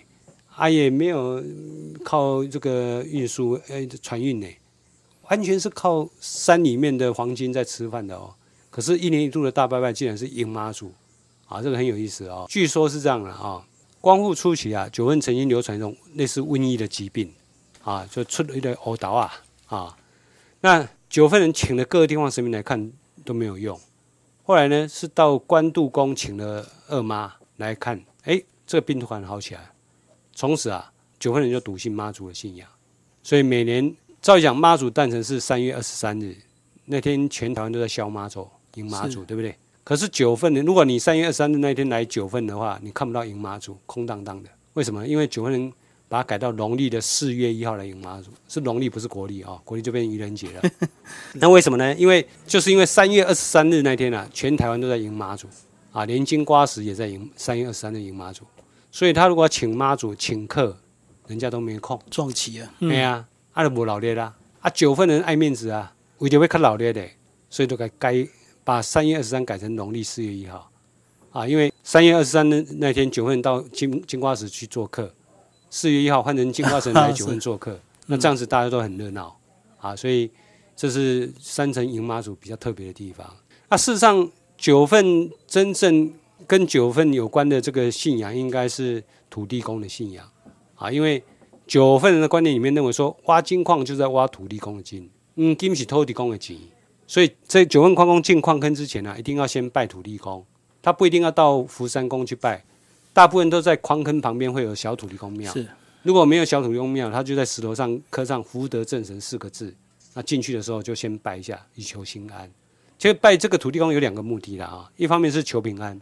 [0.55, 1.43] 啊，也没有
[2.03, 4.47] 靠这个运输，呃，船运呢，
[5.29, 8.33] 完全是靠山里面的黄金在吃饭的哦。
[8.69, 10.93] 可是，一年一度的大拜拜竟然是迎妈祖，
[11.47, 12.45] 啊，这个很有意思哦。
[12.49, 13.65] 据说是这样的啊，
[13.99, 17.33] 光复初期啊，九份曾经流传一种类似瘟疫的疾病，
[17.83, 19.33] 啊，就出了一个呕倒啊，
[19.67, 19.97] 啊，
[20.61, 22.91] 那九份人请了各个地方神明来看
[23.23, 23.79] 都没有用。
[24.43, 29.71] 后来呢，是到关渡宫请了二妈来看，哎，这个病突然好起来。
[30.36, 32.69] 从此啊，九份人就笃信妈祖的信仰，
[33.23, 36.36] 所以每年照讲妈祖诞辰是三月二十三日，
[36.86, 39.55] 那天全台湾都在消妈祖、迎妈祖，对不对？
[39.83, 44.49] 可是九份人，如果你三月二十三日那天来九份的话，你看不到迎妈祖，空荡荡的。
[44.73, 45.07] 为什么？
[45.07, 45.73] 因为九份人。
[46.07, 50.61] 把它改到农历的四月一号来迎妈祖，是农历不是国历啊，国历就变愚人节了。
[51.33, 51.95] 那为什么呢？
[51.95, 55.47] 因为就是因为三月二十三日那天啊，全台湾都在迎妈祖
[55.91, 58.43] 啊，连金瓜石也在迎三月二十三日迎妈祖，
[58.95, 60.77] 所以他如果请妈祖请客，
[61.27, 62.73] 人家都没空，撞齐啊。
[62.79, 67.05] 对啊，阿都无老烈啦，啊九份人爱面子啊，为着会看老烈的，
[67.49, 68.25] 所以都该该
[68.63, 70.71] 把三月二十三改成农历四月一号。
[71.33, 75.13] 啊，因为三月二十三的那天九份人到金金瓜石去做客。
[75.69, 79.37] 四月一号换成金瓜石来 九份做客，那这样子大家都很热闹。
[79.81, 80.31] 啊，所以
[80.73, 83.29] 这是三层迎妈祖比较特别的地方。
[83.67, 86.13] 那事实上，九份真正
[86.47, 90.29] 跟九份有关的这个信仰，应该是土地公的信仰
[90.75, 91.23] 啊，因为
[91.67, 96.59] 九份人的观念里面认为说，挖金矿就在挖土地公的金，嗯，金是土地公的金，
[97.07, 100.45] 所以在九份矿工进矿坑之前呢，一定要先拜土地公，
[100.81, 102.63] 他不一定要到福山宫去拜。
[103.13, 105.51] 大部分都在矿坑旁边会有小土地公庙。
[105.53, 105.65] 是，
[106.03, 109.73] 如果没有小土地公庙，他就在石头上刻上“福德正神”四个字。
[110.13, 112.51] 那进去的时候就先拜一下，以求心安。
[112.97, 115.99] 其实拜这个土地公有两个目的啦啊，一方面是求平安，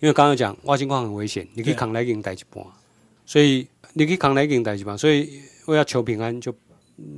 [0.00, 2.64] 因为刚刚讲挖金矿很危险，你可以扛来给你带一半，
[3.24, 6.54] 所以你可以扛来给你带一半，所以为了求平安就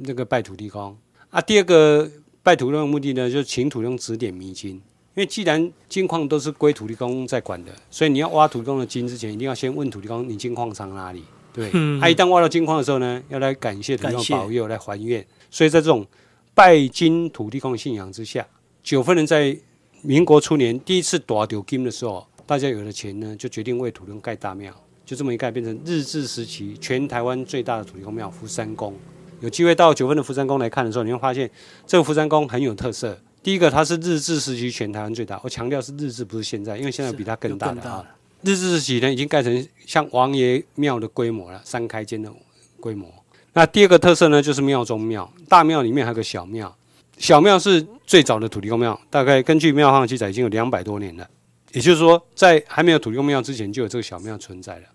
[0.03, 0.97] 那个拜土地公
[1.31, 1.41] 啊。
[1.41, 2.11] 第二个
[2.43, 4.81] 拜土地公的目的呢，就是请土地公指点迷津。
[5.17, 11.23] 因为既然金矿都是归土地公在管的，所以你要挖土地公的金之前，一定要先问土地公你金矿藏哪里。
[11.53, 11.71] 对，
[12.01, 15.25] 他一旦挖到金矿的时候呢，要来感谢土地公保佑，来还愿。
[15.51, 16.05] 所以在这种
[16.53, 18.45] 拜金土地公信仰之下，
[18.83, 19.57] 九份人在
[20.03, 24.73] 民国初年第一次夺丢金的时候，大家有了钱呢，就决定为土地公盖大庙，
[25.05, 28.95] 就这么一盖，变成日治时期全台湾最大的土地公庙福山宫。
[29.41, 31.51] 有机会到九份的福山宫来看的时候，你会发现
[31.87, 33.19] 这个福山宫很有特色。
[33.43, 35.39] 第一个，它是日治时期全台湾最大。
[35.43, 38.05] 我强调是日治，不是现在，因为现在比它更大的啊。
[38.43, 42.33] 日治时期呢，已经盖成像王爷庙的规模了，三开间的
[42.81, 43.09] 规模。
[43.53, 46.75] 那第二个特色呢，就是庙中庙，大庙里面还有个小庙。
[47.19, 51.29] 小庙是最早的土地公庙，大概根据庙方记载，已经有两百多年了。
[51.75, 54.87] 也就是说，在还没有土地公庙之前，就有这个小庙存在了。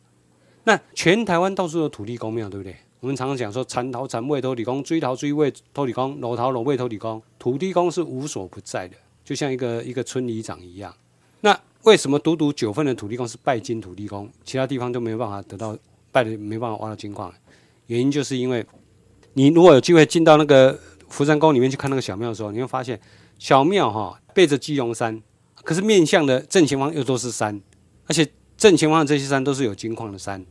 [0.64, 2.74] 那全台湾到处有土地公庙，对不对？
[3.02, 7.22] 我们常常讲说，蚕桃蚕位土地公，追桃追位土地公，裸桃裸位土地公。
[7.38, 10.94] 土地公是无所不在的，就像一个一个村里长一样。
[11.42, 15.78] 那为什么独独九份的土地公是拜金土地公，其他地方都没有办法得到
[16.14, 17.34] 拜的，没办法挖到金矿？
[17.88, 18.66] 原因就是因为，
[19.34, 22.98] 你如果有机会进到那个福山宫里面去看那个小庙的时候，你会发现
[23.38, 25.22] 小庙哈背着基隆山，
[25.64, 27.62] 可是面向的正前方又都是山，
[28.06, 30.46] 而且正前方的这些山都是有金矿的山。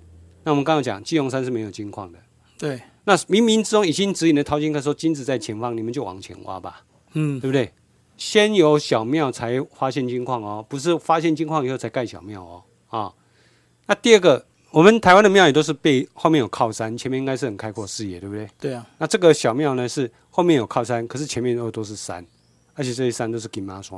[0.45, 2.19] 那我们刚刚讲基隆山是没有金矿的。
[2.59, 6.83] 对，那冥冥之中已经指引了淘金客说金子在前方，你们就往前挖吧，
[7.13, 7.73] 嗯，对不对？
[8.17, 13.13] 先有小庙才发现金矿哦，不是发现金矿以后才盖小庙哦，啊。
[13.87, 18.49] 那第二个，我们台湾的庙也都是背后面有靠山，前面应该是很开阔视野，对不对？
[18.59, 18.85] 对啊。
[18.99, 22.27] 那这个小庙呢是后面有靠山，可是前面又都是山，
[22.75, 23.97] 而且这些山都是金妈山，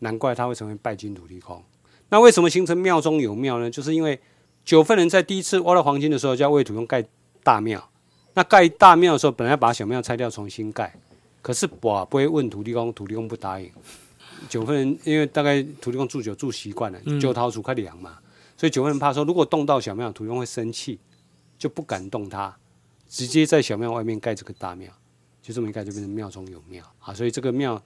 [0.00, 1.62] 难怪他会成为拜金土地公。
[2.10, 3.70] 那为什么形成庙中有庙呢？
[3.70, 4.20] 就是因为
[4.64, 7.02] 九份人在第一次挖到黄金的时候，就要为土地公盖。
[7.42, 7.82] 大庙，
[8.34, 10.94] 那盖大庙的时候，本来把小庙拆掉重新盖，
[11.40, 13.72] 可是我不会问土地公，土地公不答应。
[14.46, 18.18] 九份人因为大概土地公住久住习惯了，就掏出开凉嘛，
[18.58, 21.00] 所以九份人怕说如果动到小庙，土地公会生气，
[21.58, 22.54] 就不敢动它，
[23.08, 24.92] 直接在小庙外面盖这个大庙，
[25.40, 27.82] 就这么一盖就变成庙中有庙啊，所以这个庙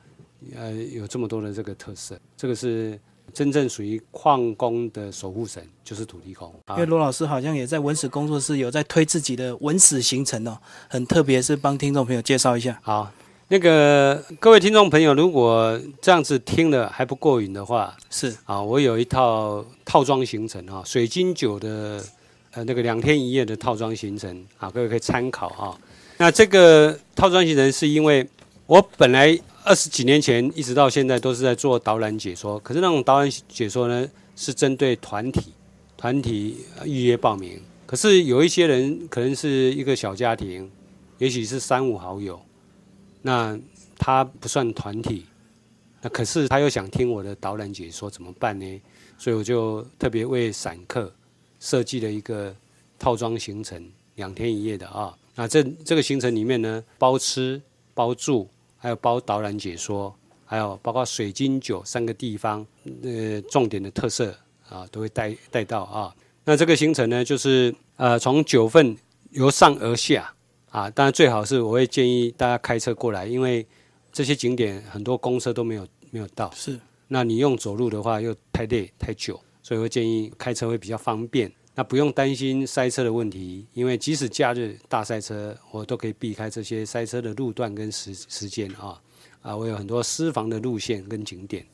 [0.56, 2.98] 呃有这么多的这个特色，这个是。
[3.32, 6.54] 真正属于矿工的守护神就是土地公。
[6.68, 10.56] 因为罗老师好像也在文史工作室有在推自己的文史行程哦，
[10.88, 12.78] 很特别，是帮听众朋友介绍一下。
[12.82, 13.10] 好，
[13.48, 22.04] 那个各位听众朋友，如果这样子听了还不过瘾的话，是啊，我有一套套装行程啊，水晶酒的
[22.52, 25.74] 呃那个两天一夜的套装行程啊，各位可以参考啊。
[26.18, 28.24] 那这个套装行程是因为
[28.66, 35.52] 我本来二十几年前一直到现在都是在做导览解说，可是那种导览解说呢，是针对团体，
[35.98, 37.60] 团体预约报名。
[37.84, 40.70] 可是有一些人可能是一个小家庭，
[41.18, 42.40] 也许是三五好友，
[43.20, 43.58] 那
[43.98, 45.26] 他不算团体，
[46.00, 48.80] 那可是他又想听我的导览解说，怎么办呢？
[49.18, 51.12] 所以我就特别为散客
[51.60, 52.54] 设计了一个
[52.98, 55.14] 套装行程，两天一夜的啊。
[55.34, 57.60] 那这这个行程里面呢，包吃
[57.92, 58.48] 包住。
[58.84, 60.14] 还有包导览解说，
[60.44, 62.66] 还有包括水晶酒三个地方，
[63.02, 64.36] 呃，重点的特色
[64.68, 66.14] 啊，都会带带到啊。
[66.44, 68.94] 那这个行程呢，就是呃，从九份
[69.30, 70.34] 由上而下
[70.68, 73.66] 啊，当然最好是我会建议大家开车过来，因为
[74.12, 76.50] 这些景点很多公车都没有没有到。
[76.54, 76.78] 是，
[77.08, 81.50] 那你用走路的话又太累太久，所以会建议开车会比较方便。
[81.76, 89.00] 那不用担心塞车的问题，因为即使假日大塞车，我都可以避开这些塞车的路段跟时时间啊
[89.42, 89.56] 啊！
[89.56, 91.66] 我有很多私房的路线跟景点。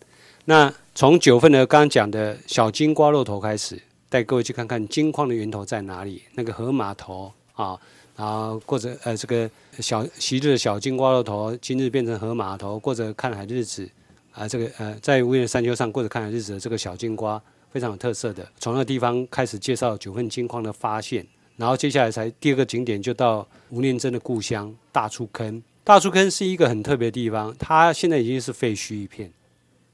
[0.46, 3.78] 那从九份的刚刚讲的小金瓜肉头开始，
[4.08, 7.78] 带各位去看看金矿的源头在哪里，那个河码头啊，
[8.16, 13.86] 然后或者呃这个小昔日的小金瓜肉头，今日变成河码头，过着看海日子
[14.32, 17.40] 啊，这个呃在无言山丘上过着看海日子的这个小金瓜。
[17.70, 25.62] 非常有特色的，从那个地方开始介绍九份金矿的发现，然后接下来才第二个景点就到吴念真的故乡大出坑。
[25.84, 29.32] 大出坑是一个很特别的地方，它现在已经是废墟一片，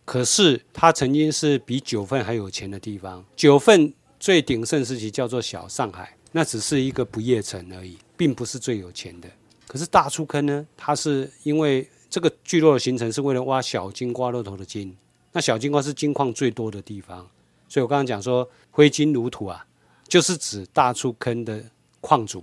[0.05, 3.25] 可是它曾经是比九份还有钱的地方。
[3.37, 9.29] 九份最鼎盛时期叫做小上海，那只是一个不夜城而已，并不是最有钱的。
[9.67, 14.97] 可是大出坑呢，它是因为这个聚落的形成是为了挖小金瓜肉头的金，
[15.33, 17.27] 那小金瓜是金矿最多的地方。
[17.69, 19.67] 所以我刚刚讲说挥金如土啊，
[20.07, 21.65] 就是指大出坑的
[22.01, 22.43] 矿主。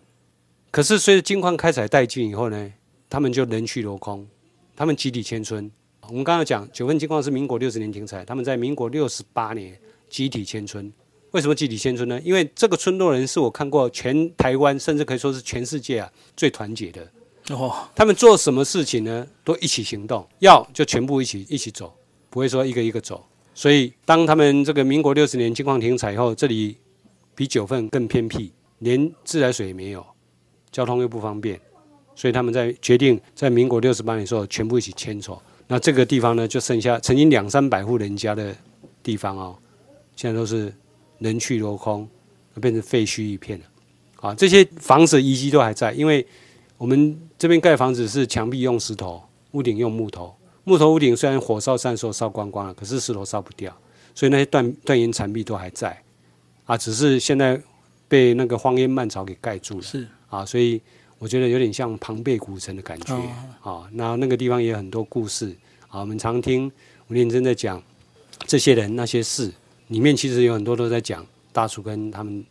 [0.71, 2.73] 可是随着金矿开采殆尽以后呢，
[3.09, 4.27] 他们就人去楼空，
[4.75, 5.69] 他们集体迁村。
[6.07, 10.91] 我们刚刚讲九份金矿是民国六十年停采，他们在民国六十八年集体迁村。
[11.31, 12.19] 为什么集体迁村呢？
[12.21, 17.11] 因为这个村落人是我看过全台湾，甚至可以说是全世界啊最团结的。
[17.49, 19.27] 哦，他们做什么事情呢？
[19.43, 21.95] 都一起行动，要就全部一起一起走，
[22.29, 23.25] 不会说一个一个走。
[23.55, 26.75] 所以，当他们这个民国六十年金矿停采后，这里
[27.35, 30.03] 比九份更偏僻，连自来水也没有，
[30.71, 31.59] 交通又不方便，
[32.15, 35.41] 所以他们在决定在民国六十八年时候全部一起迁走。
[35.67, 38.55] 那这个地方呢，就剩下曾经两三百户人家的
[39.03, 39.55] 地方哦，
[40.15, 40.73] 现在都是
[41.19, 42.07] 人去楼空，
[42.59, 43.65] 变成废墟一片了。
[44.19, 46.25] 啊，这些房子遗迹都还在，因为
[46.77, 50.35] 我们这边盖房子是墙壁用石头，屋顶用木头。
[50.65, 53.75] 木头屋顶虽然火烧山时候烧光光了，可是石头烧不掉，
[54.15, 56.01] 所以那些断断岩残壁都还在，
[56.65, 57.61] 啊，只是现在
[58.07, 59.81] 被那个荒烟蔓草给盖住了。
[59.81, 60.81] 是啊，所以
[61.19, 63.13] 我觉得有点像庞贝古城的感觉
[63.61, 63.87] 啊。
[63.91, 65.55] 那那个地方也有很多故事
[65.89, 66.71] 啊，我们常听
[67.09, 67.81] 吴念真在讲
[68.47, 69.51] 这些人那些事，
[69.89, 72.43] 里面其实有很多都在讲大楚跟他们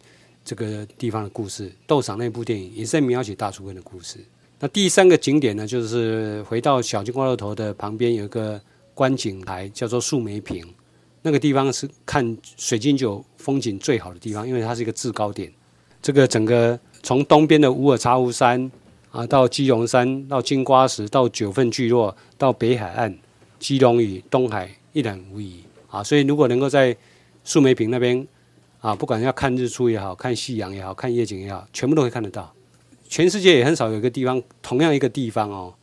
[0.44, 1.72] 这个地方的故事。
[1.86, 4.18] 斗赏那部电影也是在描写大楚跟的故事。
[4.64, 8.60] 那第三个景点呢，就是回到小金瓜肉头的旁边有一个
[8.94, 10.64] 观景台，叫做树梅坪。
[11.20, 15.52] 那个地方是看水晶酒风景最好的地方，因为它是一个制高点。
[16.00, 18.70] 这个整个从东边的乌尔察乌山
[19.10, 23.12] 啊，到基隆山，到金瓜石，到九份聚落，到北海岸，
[23.58, 26.04] 基隆屿、东海一览无遗啊。
[26.04, 26.96] 所以如果能够在
[27.42, 28.24] 树梅坪那边
[28.78, 32.54] 啊，不管要看日出也好看夕阳也好看夜景也好，全部都会看得到。
[33.12, 35.74] 全世界也很少有一个地方，同样一个地方哦，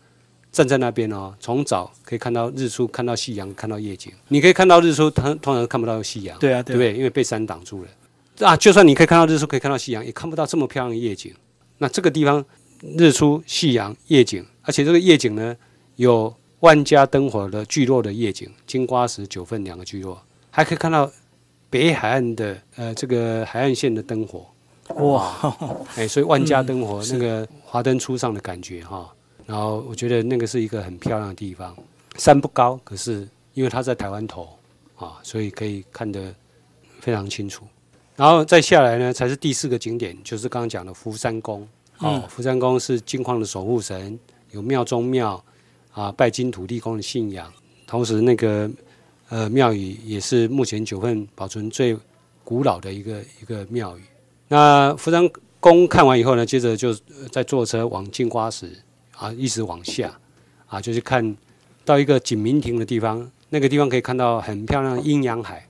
[0.52, 4.12] 站在那边哦，从早可以看到日出，看到夕阳，看到夜景。
[4.30, 6.36] 你可以看到日出，通通常看不到夕阳。
[6.40, 6.96] 对啊，对不对？
[6.96, 7.90] 因为被山挡住了。
[8.48, 11.32] 啊，就算你可以看到日出，可以看到夕阳，也看不到这么漂亮的夜景。
[11.78, 12.44] 那这个地方
[12.98, 15.56] 日出、夕阳、夜景，而且这个夜景呢，
[15.98, 20.20] 有万家灯火的聚落的夜景，金瓜石、九份两个聚落，
[20.50, 21.12] 还可以看到
[21.70, 24.48] 北海岸的呃这个海岸线的灯火。
[24.96, 25.56] 哇，
[25.96, 29.10] 哎，所以万家灯火那个华灯初上的感觉哈，
[29.46, 31.76] 然后我觉得那个是一个很漂亮的地方，
[32.18, 34.50] 山不高，可是因为它在台湾头
[34.98, 36.34] 啊，所以可以看得
[37.00, 37.66] 非常清楚。
[38.16, 41.66] 然后再下来呢，才是第四个景点，就是刚刚讲的福山宫。
[42.00, 44.20] 哦，福山宫是金矿的守护神，
[44.52, 45.42] 有庙中庙
[45.94, 47.52] 啊，拜金土地公的信仰。
[47.88, 48.70] 同时，那个
[49.30, 51.98] 呃庙宇也是目前九份保存最
[52.44, 54.02] 古老的一个一个庙宇。
[54.50, 55.30] 那福山
[55.60, 56.94] 宫看完以后呢，接着就
[57.32, 58.70] 再坐车往镜花石
[59.16, 60.20] 啊，一直往下
[60.68, 61.36] 啊，就是看
[61.86, 63.32] 到一个景明亭的地方。
[63.50, 65.68] 那个地方可以看到很漂亮的阴阳海，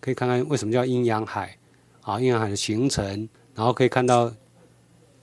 [0.00, 1.56] 可以看看为什么叫阴阳海
[2.02, 3.28] 啊，阴阳海的形成。
[3.54, 4.32] 然后可以看到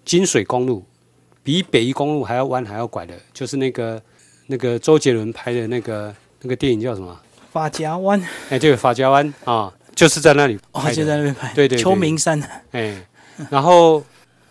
[0.05, 0.83] 金水公路，
[1.41, 3.99] 比北宜公路还要弯还要拐的，就是那个
[4.45, 7.19] 那个周杰伦拍的那个那个电影叫什么？
[7.51, 10.81] 法家湾哎，这个法家湾啊，就是在那里哦。
[10.93, 11.53] 就在那边拍。
[11.53, 12.41] 对对对秋名山
[12.71, 12.95] 哎，
[13.49, 13.99] 然后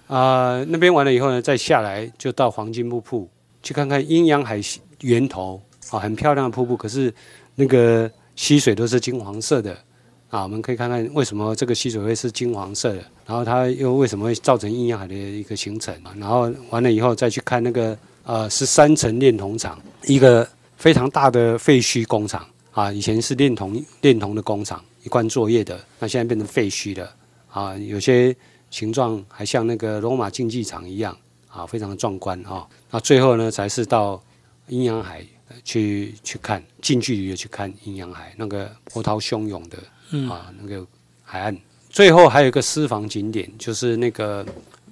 [0.06, 3.26] 啊、呃那边完了以后呢，再下来就到黄金瀑布
[3.62, 4.60] 去看看阴阳海
[5.00, 7.12] 源头啊，很漂亮的瀑布，可是
[7.54, 9.74] 那个溪水都是金黄色的。
[10.28, 20.46] 啊，我们可以看看为什么这个溪水会是金黄色的，然后它又为什么会造成阴阳海的一个形成啊，然后完了以后再去看那个呃十三层炼铜厂，一个
[20.76, 22.46] 非常大的废墟工厂。
[22.72, 27.10] 啊，以前是炼铜炼铜的工厂，一贯作业的，那现在变成废墟了
[27.50, 28.36] 啊，有些
[28.68, 31.16] 形状还像那个罗马竞技场一样
[31.48, 32.66] 啊，非常的壮观啊。
[32.90, 34.22] 那最后呢，才是到
[34.66, 39.78] 阴阳海呃去去看，近距离的去看阴阳海那个波涛汹涌的
[40.10, 40.86] 嗯啊那个
[41.24, 41.56] 海岸。
[41.88, 44.44] 最后还有一个私房景点，就是那个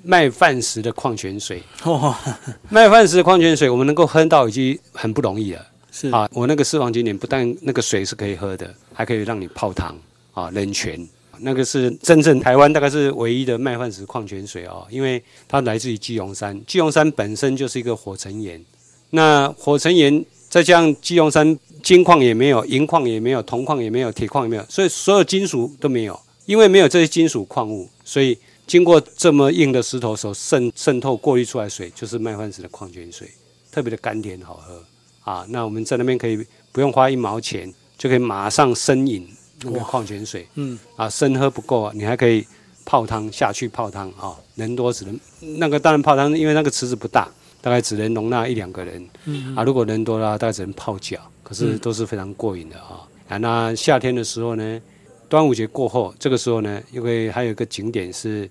[0.03, 1.63] 卖饭石的矿泉水。
[1.83, 2.17] 哦，
[2.71, 5.67] 卖饭石的矿泉水，我们能够喝到已经很不容易了。
[5.93, 9.95] 是啊，我那个私房景点不但那个水是可以喝的，还可以让你泡汤
[10.37, 11.09] 啊，冷泉。
[11.41, 18.63] 那个是真正台湾大概是唯一的麦饭石矿泉水哦，因为它来自于基隆山，基隆山本身就是一个火成岩，
[19.11, 33.29] 那火成岩再加上基隆山金矿也没有，银矿也没有，铜矿也没有，铁矿也没有，所以所有金属都没有，因为没有这些金属矿物，所以经过这么硬的石头所渗渗透过滤出来水，就是麦饭石的矿泉水，
[33.71, 34.83] 特别的甘甜好喝。
[35.31, 39.29] 啊，那我们在那边可以不用花一毛钱，就可以马上生饮
[39.63, 40.47] 那个矿泉水。
[40.55, 42.47] 嗯，啊，生喝不够啊，你还可以
[42.85, 45.19] 泡汤下去泡汤啊，人多只能
[45.59, 47.29] 那个当然泡汤，因为那个池子不大，
[47.61, 49.09] 大概只能容纳一两个人。
[49.25, 53.07] 嗯啊，如果人多的话，大概只能泡脚，可是都是非常过瘾的啊。
[53.29, 54.81] 啊，那夏天的时候呢，
[55.29, 58.49] 端午节过后，这个时候呢，因为还有一个景点是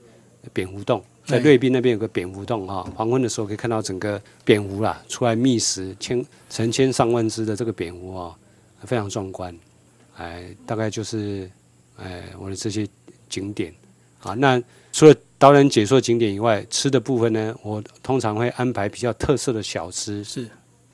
[0.52, 8.36] 蝙蝠洞，在瑞滨那边有个蝙蝠洞啊，黄昏的时候可以看到整个蝙蝠啦出来觅食，千成千上万只的这个蝙蝠啊，
[8.82, 9.58] 非常壮观。
[10.18, 11.50] 哎，大概就是
[11.98, 12.88] 哎我的这些
[13.30, 13.74] 景点。
[14.22, 14.34] 啊。
[14.34, 14.62] 那
[14.92, 20.50] 除了导览解说景点以外，吃的部分呢，我通常会安排比较特色的小吃，是，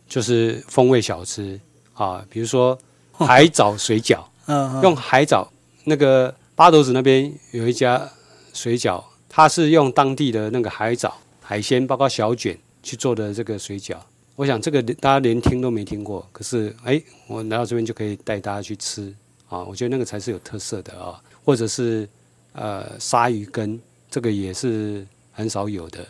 [0.07, 1.59] 就是风味小吃。
[1.93, 2.78] 啊，比如说
[3.11, 4.82] 海藻水饺，嗯，嗯。
[4.82, 5.47] 用海藻
[5.84, 8.09] 那个八斗子那边有一家
[8.53, 13.97] 水饺，它是用当地的那个海藻海鲜，包括小卷去做的这个水饺。
[14.36, 19.13] 我想这个大家连听都没听过，可是哎，我来到这边就可以带大家去吃
[19.49, 22.07] 啊，我觉得那个才是有特色的啊，或者是
[22.53, 23.79] 呃鲨鱼羹，
[24.09, 26.07] 这个也是很少有的，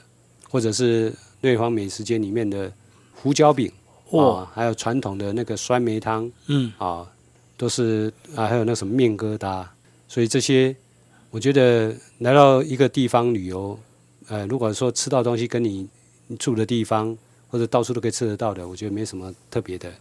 [0.49, 2.71] 或者是瑞芳美食街里面的
[3.13, 3.71] 胡椒饼。
[4.11, 7.09] 哇，啊，还有传统的那个酸梅汤嗯，啊，
[7.57, 9.65] 都是啊，还有那什么面疙瘩，
[10.07, 10.75] 所以这些
[11.29, 13.79] 我觉得来到一个地方旅游，
[14.27, 15.87] 呃，如果说吃到东西跟你
[16.27, 17.17] 你住的地方
[17.51, 19.93] 或者到处都可以吃得到的，我觉得没什么特别的，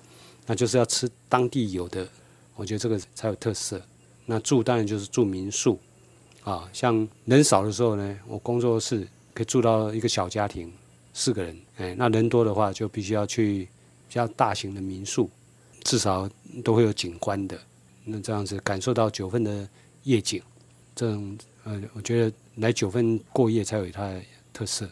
[0.46, 2.08] 那就是要吃当地有的，
[2.54, 3.82] 我觉得这个才有特色。
[4.24, 5.76] 那住当然就是住民宿
[6.44, 10.72] 啊，像人少的时候呢，我工作室可以住到一个小家庭，
[11.12, 13.68] 四个人，哎，那人多的话就必须要去
[14.08, 15.28] 比较大型的民宿，
[15.82, 16.30] 至少
[16.62, 17.58] 都会有景观的，
[18.04, 19.68] 那这样子感受到九份的
[20.04, 20.40] 夜景，
[20.94, 24.22] 这种呃，我觉得来九份过夜才有它的
[24.52, 24.88] 特色。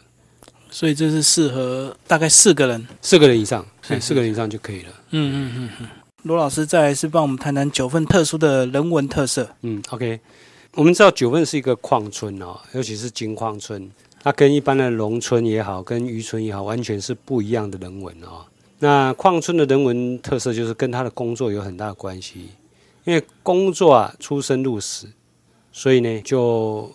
[0.71, 2.87] 所以这是适合大概四个人。
[3.01, 4.89] 四个人以上，是是哎四个人以上就可以了。
[5.11, 5.87] 嗯嗯嗯嗯。
[6.23, 9.49] 罗老师再来是帮我们谈谈九份特殊的人文特色。
[9.61, 10.19] 嗯，OK，
[10.73, 13.89] 我们知道九份是一个矿村哦，尤其是金矿村，
[14.21, 18.45] 它跟一般的农村也好，跟渔村也好，完全是不一样的人文哦。
[18.79, 22.49] 那矿村的人文特色就是跟他的工作有很大的关系，
[23.05, 25.07] 因为工作啊出生入死，
[25.71, 26.91] 所以呢就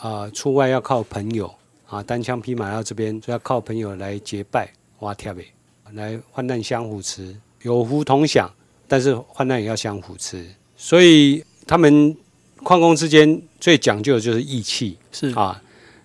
[0.00, 1.54] 啊、出外要靠朋友
[1.92, 5.44] 啊单枪匹马到这边，所以要靠朋友来结拜哇贴呗，
[5.92, 8.50] 来患难相扶持，有福同享，
[8.88, 10.42] 但是患难也要相扶持，
[10.74, 12.16] 所以他们
[12.62, 15.60] 矿工之间最讲究的就是义气是，啊。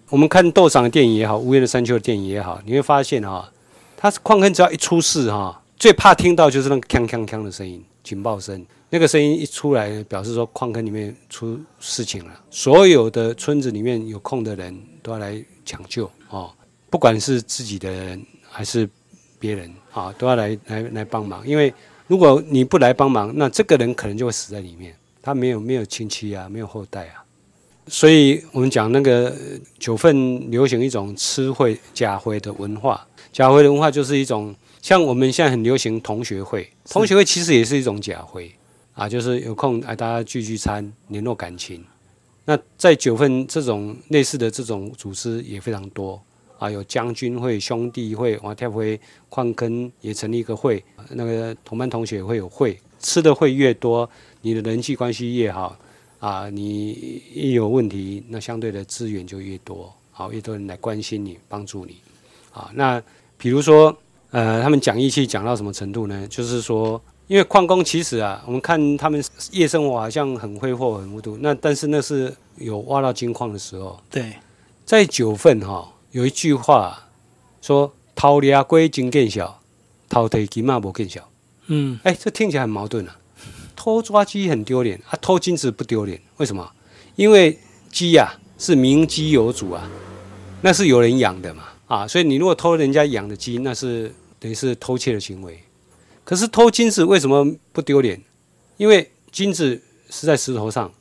[0.10, 3.50] 我们看斗赏的电影也好，无言的山丘的电影也好，你会发现哈、
[3.96, 8.66] 他是矿坑只要一出事哈、最怕听到就是那个锵锵锵的声音，警报声。
[8.90, 16.50] 那个声音一出来，表示说矿坑里面出事情了，所有的村子里面有空的人都要来抢救哦，
[16.90, 18.90] 不管是自己的人还是
[19.38, 21.46] 别人啊，都要来来来帮忙。
[21.46, 21.74] 因为
[22.08, 27.24] 如果你不来帮忙，那这个人可能就会死在里面，他没有没有亲戚啊，没有后代啊。
[27.88, 29.36] 所以我们讲那个
[29.78, 38.50] 九份流行一种吃会假会的文化，假会的文化就是一种像我们现在很流行同学会，同学会其实也是一种假会。
[38.98, 41.86] 啊，就是有空哎大家聚聚餐，联络感情。
[42.46, 46.20] 那在九份这种类似的这种组织也非常多
[46.58, 49.00] 啊，有将军会、兄弟会，王跳会
[49.30, 54.10] 矿坑也成立一个会，那个同班同学会有会，吃的会越多，
[54.42, 55.78] 你的人际关系越好
[56.20, 61.98] 啊，你一有问题，那相对的资源就越多，好，越多人来关心你、帮助你
[62.52, 62.72] 啊。
[62.74, 63.00] 那
[63.38, 63.96] 比如说，
[64.32, 66.28] 呃，他们讲义气讲到什么程度呢？
[66.28, 67.00] 就是说。
[67.28, 74.00] 因为矿工其实啊，我们看他们夜生活好像很挥霍、很无度，那但是那是有挖到金矿的时候。
[74.10, 74.34] 对，
[74.86, 76.98] 在九份哈有一句话
[77.62, 79.60] 说：“偷掠龟金更小，
[80.08, 81.30] 偷提金嘛不更小。”
[81.68, 83.18] 嗯，哎，这听起来很矛盾啊。
[83.76, 86.20] 偷抓鸡很丢脸啊，偷金子不丢脸？
[86.38, 86.72] 为什么？
[87.18, 87.60] 因为
[87.92, 89.90] 鸡呀是名鸡有主啊，
[90.62, 95.62] 那是有人养的嘛啊，所以你如果偷人家养的鸡，那是等于是偷窃的行为。
[96.28, 98.22] 可是偷金子为什么不丢脸？
[98.76, 100.92] 因为金子是在石头上，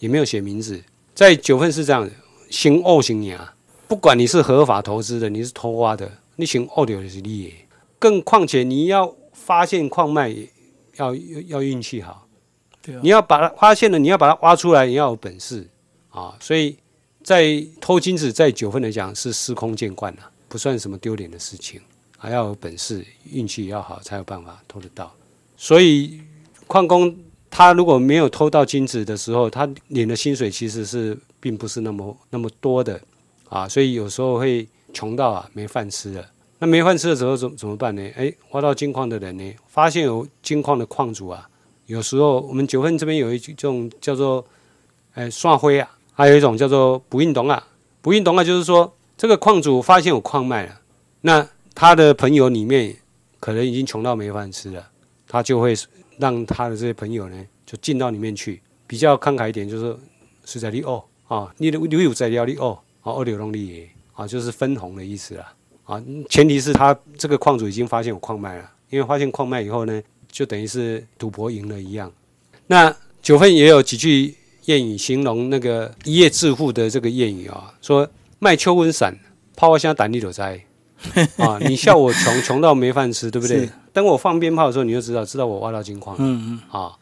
[0.00, 0.82] 也没有写名字。
[1.14, 2.10] 在九份是这样的，
[2.50, 3.54] 行恶行啊，
[3.86, 7.54] 不管你是合法投资的，你是偷挖的，你行恶的是利。
[8.00, 10.34] 更况且你要发现矿脉，
[10.96, 11.14] 要
[11.46, 12.26] 要运气好。
[12.82, 13.00] 对啊。
[13.00, 15.68] 你要把它发现了，你要把它挖出来，你要有本事
[16.10, 16.36] 啊。
[16.40, 16.76] 所以
[17.22, 21.80] 在偷金子，在九份来讲是司空见惯了，不算什么丢脸的事情。
[22.18, 25.10] 还要有本事，运气要好，才有办法偷得到。
[25.56, 26.20] 所以
[26.66, 27.16] 矿工
[27.48, 33.00] 他如果没有偷到金子的时候，他领的薪水其实是并不是那么那么多的
[33.48, 33.66] 啊。
[33.68, 36.26] 所以有时候会穷到啊没饭吃了。
[36.58, 38.02] 那没饭吃的时候怎怎么办呢？
[38.16, 41.48] 诶，挖到金矿的人呢，发现有金矿的矿主啊，
[41.86, 44.44] 有时候我们九份这边有一种叫做
[45.14, 47.64] 诶刷灰啊，还有一种叫做不运动啊。
[48.02, 50.80] 不运动啊，就是说这个矿主发现有矿脉了，
[51.20, 51.48] 那
[51.80, 52.92] 他的朋友里面
[53.38, 54.84] 可能已经穷到没饭吃了，
[55.28, 55.72] 他就会
[56.18, 59.96] 让他的这些朋友呢，就进到里面去，比较慷慨一点，就是
[60.44, 70.02] 是在你哦啊，你的你有在料你哦，啊二流动力啊，就是分红的意思啦啊，前提是他这个矿主已经发现有矿脉了，因为发现矿脉以后呢，
[70.32, 72.12] 就等于是赌博赢了一样。
[72.66, 72.92] 那
[73.22, 74.34] 九份也有几句
[74.64, 78.10] 谚语形容那个一夜致富的这个谚语啊，说
[78.40, 79.16] 卖秋温伞，
[79.54, 80.60] 泡花香胆力都在。
[81.38, 81.58] 啊！
[81.60, 83.68] 你笑我穷，穷到没饭吃，对不对？
[83.92, 86.16] 等我放鞭炮的时候，你就知道，知道我挖到金矿。
[86.18, 86.80] 嗯嗯。
[86.80, 86.96] 啊，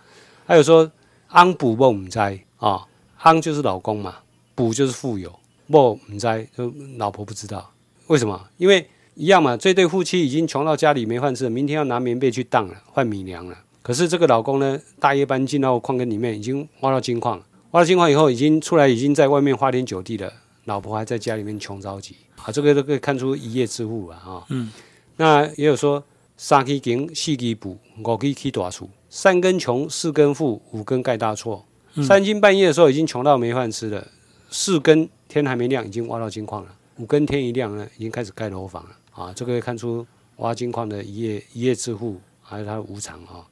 [0.47, 0.90] 还有说
[1.28, 2.85] 安补不唔灾啊，
[3.18, 4.16] 安就是老公嘛，
[4.55, 5.32] 补就是富有，
[5.68, 7.73] 不唔灾就老婆不知道
[8.09, 8.40] 为什么？
[8.59, 13.56] 因为一样嘛，这对夫妻已经穷到家里没饭吃了，明天要拿棉被去当了，换米粮了。
[13.82, 17.40] 可是这个老公呢，大夜班进到矿坑里面，已经挖到金矿，
[17.70, 20.32] 挖到金矿以后，已经出来，已经在外面花天酒地了，
[20.66, 22.14] 老婆还在家里面穷着急。
[22.36, 24.22] 啊，这个都可以看出一夜之富啊！
[24.24, 24.70] 哈，嗯，
[25.16, 26.05] 那也有说
[26.36, 31.64] 三基穷，四基补，五基起大厝，三根穷，四根富，五根盖大错。
[32.06, 34.06] 三更半夜的时候已经穷到没饭吃了，
[34.51, 38.90] 四根天还没亮已经挖到金矿了，五根天一亮呢已经开始盖楼房了。
[39.12, 40.06] 啊，这个可以看出
[40.36, 43.47] 挖金矿的一夜一夜致富，还有它的无常啊。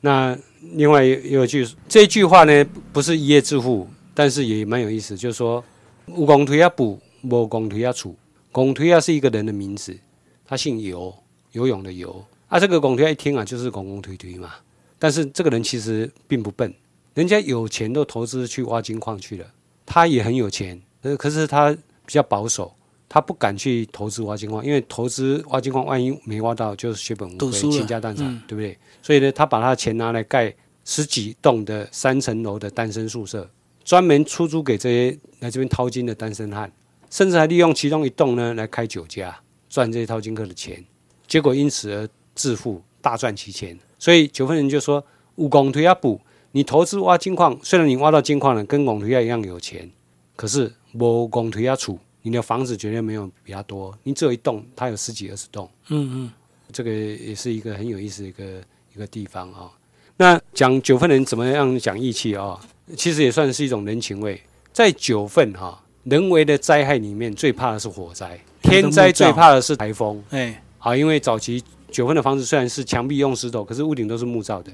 [0.00, 0.36] 那
[0.72, 5.64] 另外有一句这句话呢，不是一夜致富，但是也蛮有意思，就是说
[6.06, 8.14] 有公推啊补，无公推啊储。
[8.52, 9.96] 公推啊是一个人的名字，
[10.44, 11.14] 他姓游，
[11.52, 12.24] 游泳的游。
[12.48, 14.54] 啊，这个公推一听啊，就是公公推推嘛。
[14.98, 16.72] 但是这个人其实并不笨，
[17.14, 19.46] 人家有钱都投资去挖金矿去了，
[19.84, 22.72] 他也很有钱，呃，可是他比较保守，
[23.08, 28.78] 他不敢去投资挖金矿，因为投资挖金矿万一没挖到，就是血本无归，倾家荡产，对不对？
[29.02, 30.54] 所以呢，他把他的钱拿来盖
[30.84, 33.50] 十几栋的三层楼的单身宿舍，
[33.84, 36.72] 专门出租给这些来这边淘金的单身汉。
[37.10, 39.40] 甚至还利用其中一栋呢来开酒家，
[39.70, 40.84] 赚这些掏金客的钱，
[41.28, 43.78] 结果因此而致富，大赚其钱。
[44.00, 45.04] 所以九份人就说
[45.36, 46.20] ：“五拱推亚补，
[46.50, 49.88] 你投资挖金矿，虽然你挖到金矿了，跟拱推亚一样有钱，
[50.34, 55.70] 可是无拱推亚储，你的房子绝对没有比他多，你只有一栋，他有十几二十栋。
[55.90, 56.32] 嗯嗯，
[56.72, 58.44] 这个也是一个很有意思的一个
[58.92, 59.70] 一个地方啊。
[60.16, 62.58] 那讲九份人怎么样讲义气啊？
[62.96, 64.40] 其实也算是一种人情味，
[64.72, 65.80] 在九份哈。
[66.04, 70.22] 人为的灾害里面最怕的是火灾，天灾最怕的是台风。
[70.28, 74.70] 哎，好，因为早期九份的房子虽然是墙壁用石头，可是屋顶都是木造的，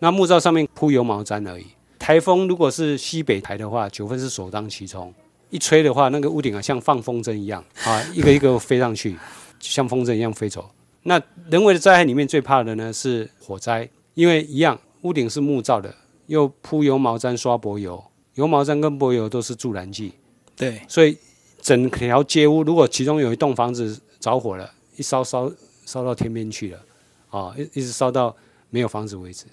[0.00, 1.64] 那木造上面铺油毛毡而已。
[1.98, 5.12] 台风如果是西北台的话，九份是首当其冲，
[5.48, 9.16] 一吹的话，那个屋顶啊像放风筝一样啊，一个一个飞上去，
[9.58, 10.70] 像风筝一样飞走。
[11.04, 11.18] 那
[11.48, 15.94] 人为的灾害里面最怕的呢是火灾，因为一样屋顶是木造的，
[16.26, 18.02] 又铺油毛毡刷柏油，
[18.34, 20.14] 油毛毡跟柏油都是助燃剂。
[20.56, 21.16] 对，所以
[21.60, 25.52] 整条街屋，如果其中有一栋房子着火了，一烧烧
[25.84, 26.80] 烧到天边去了，
[27.28, 28.34] 啊，一一直烧到
[28.70, 29.44] 没有房子为止，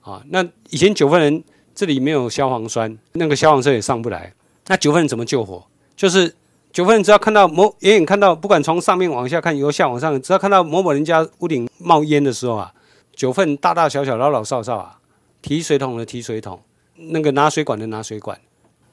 [0.00, 1.42] 啊，那以前九份人
[1.74, 4.32] 这里没有消防栓，那个消防车也上不来，
[4.68, 5.66] 那九份人怎么救火？
[5.96, 6.32] 就是
[6.72, 12.72] 九份人只要看到某远远看到，不管从上面往下看，由下往上，只要看到某某人家屋顶冒烟的时候啊，
[13.14, 14.98] 九份大大小小、老老少少啊，
[15.40, 16.60] 提水桶的提水桶，
[16.96, 18.38] 那个拿水管的拿水管，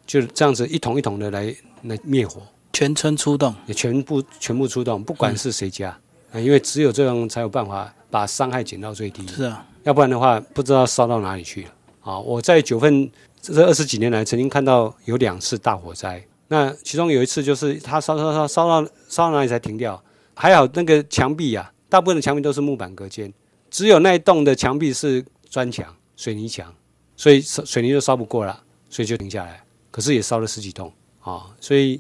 [0.06, 2.42] 就是这样子一桶一桶的来来灭火，
[2.74, 5.98] 全村出动，也全部全部出动，不管是谁家，
[6.32, 9.26] 啊，因为只有这样才有办法把伤害减到最低。
[9.28, 11.70] 是啊，要不然的话，不知道烧到哪里去了。
[12.02, 13.10] 啊，我在九份
[13.42, 16.24] 这二十几年来，曾经看到有两次大火灾。
[16.48, 20.02] 那其中有一次就是它烧烧烧烧到烧到哪里才停掉？
[20.34, 23.32] 还好那个墙壁呀，大部分的墙壁都是木板隔间，
[23.70, 26.74] 只有那一栋的墙壁是砖墙、水泥墙，
[27.16, 29.64] 所以水泥就烧不过了，所以就停下来。
[29.92, 30.92] 可是也烧了十几栋
[31.22, 32.00] 啊，所以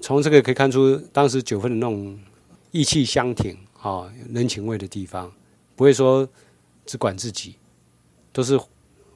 [0.00, 2.18] 从这个可以看出，当时九份的那种
[2.70, 5.30] 义气相挺啊、人情味的地方，
[5.76, 6.28] 不会说
[6.86, 7.56] 只管自己，
[8.32, 8.58] 都是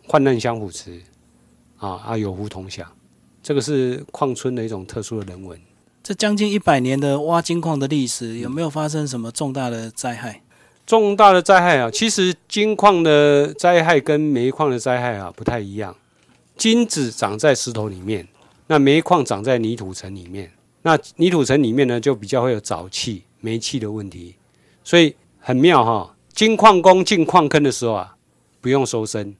[0.06, 1.00] 患难相扶持
[1.78, 2.90] 啊啊，有福同享。
[3.42, 5.58] 这个是矿村的一种特殊的人文。
[6.02, 10.42] 这将近一百年的挖金矿的历史，有没有发生什么重大的灾害？
[10.88, 15.94] 重大的灾害啊，其实金矿的灾害跟煤矿的灾害啊不太一样。
[16.56, 18.26] 金子长在石头里面，
[18.68, 20.50] 那煤矿长在泥土层里面。
[20.80, 24.36] 那泥土层里面呢，就比较会有沼气、煤气的问题，
[24.82, 26.16] 所以很妙哈。
[26.32, 28.16] 金矿工进矿坑的时候啊，
[28.62, 29.36] 不用收身，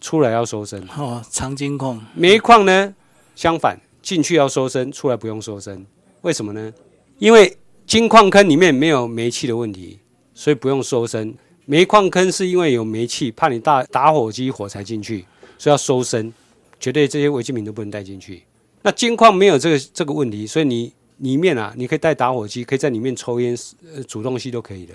[0.00, 0.80] 出来要收身。
[0.96, 2.94] 哦，藏金矿，煤矿呢，
[3.34, 5.84] 相反，进去要收身，出来不用收身。
[6.20, 6.72] 为什么呢？
[7.18, 9.98] 因为金矿坑里面没有煤气的问题，
[10.38, 11.34] 所以不用收身。
[11.66, 15.26] 煤矿坑是因为有煤气，怕你大打火机火柴进去，
[15.58, 16.32] 所以要收身，
[16.78, 18.44] 绝对这些违禁品都不能带进去。
[18.82, 23.58] 那金矿没有这个这个问题，所以你里面啊，你可以带打火机，可以在里面抽烟、
[23.92, 24.94] 呃煮东西都可以的。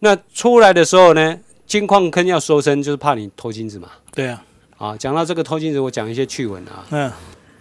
[0.00, 1.38] 那出来的时候呢，
[1.68, 3.90] 金矿坑要收身，就是怕你偷金子嘛。
[4.12, 4.44] 对啊，
[4.76, 6.84] 啊，讲到这个偷金子，我讲一些趣闻啊。
[6.90, 7.12] 嗯，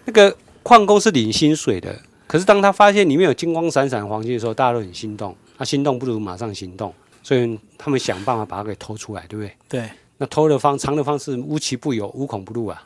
[0.05, 1.95] 那个矿工是领薪水的，
[2.25, 5.35] 可是当他发现里面有金光闪闪的黄金的时候，大家都很心动。
[5.57, 6.93] 他、心动不如马上行动，
[7.23, 9.53] 所以他们想办法把它给偷出来，对不对？
[9.67, 12.83] 对，那偷的方藏的方式无奇不有，无孔不入啊。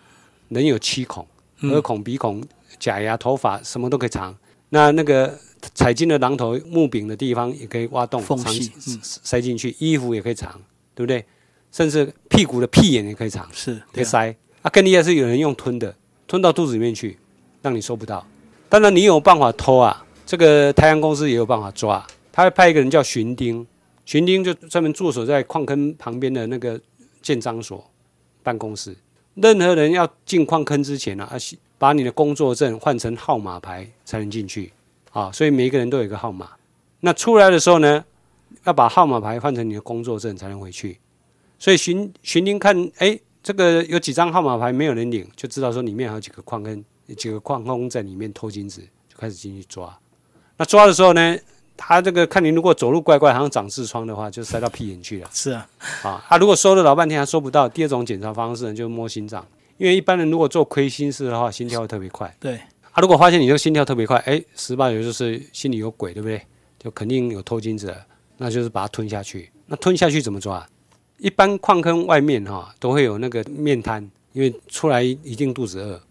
[0.49, 1.25] 人有七孔，
[1.61, 2.43] 耳孔、鼻孔、
[2.79, 4.35] 假牙、头发，什么都可以藏。
[4.69, 5.37] 那那个
[5.73, 10.51] 彩金的榔头、木柄的地方也可以挖洞藏缝隙嗯塞进去，衣服也可以藏，
[10.93, 11.23] 对不对？
[11.71, 13.47] 甚至屁股的屁眼也可以藏。
[13.51, 14.35] 是，可以塞。
[14.61, 15.95] 啊，更厉害是有人用吞的，
[16.27, 17.17] 吞到肚子里面去，
[17.61, 18.25] 让你收不到。
[18.69, 22.05] 当然，你有办法偷啊，这个太阳公司也有办法抓。
[22.31, 23.65] 他会派一个人叫巡丁，
[24.05, 26.79] 巡丁就专门驻守在矿坑旁边的那个
[27.21, 27.89] 建章所
[28.41, 28.95] 办公室。
[29.35, 31.37] 任何人要进矿坑之前呢、啊，
[31.77, 34.71] 把你的工作证换成号码牌才能进去
[35.11, 35.31] 啊。
[35.31, 36.51] 所以每一个人都有一个号码。
[36.99, 38.03] 那出来的时候呢，
[38.63, 40.99] 要把号码牌换成你的工作证才能回去。
[41.57, 46.83] 所以巡巡丁看，哎，这个有几张号码牌没有人领，就知道说里面还有几个矿坑，
[47.17, 49.97] 几个矿工在里面偷金子，就开始进去抓。
[50.57, 51.37] 那抓的时候呢，
[51.75, 55.67] 他这个看你如果走路怪怪，好像长痔疮的话，就塞到屁眼去了是啊，
[56.03, 56.25] 啊。
[56.27, 59.45] 他如果收了老半天还收不到，第二种检查方式呢，就摸心脏，
[59.77, 62.33] 因为一般人如果做亏心事的话，心跳会特别快。
[62.39, 62.59] 对，
[62.93, 66.41] 他、如果发现你这个心跳特别快，哎，十八九就是心里有鬼，对不对？
[66.79, 67.97] 就肯定有偷金子了，
[68.37, 69.49] 那就是把它吞下去。
[69.65, 70.65] 那吞下去怎么抓？
[71.17, 76.01] 一般矿坑外面哈、都会有那个面摊，因为出来一定肚子饿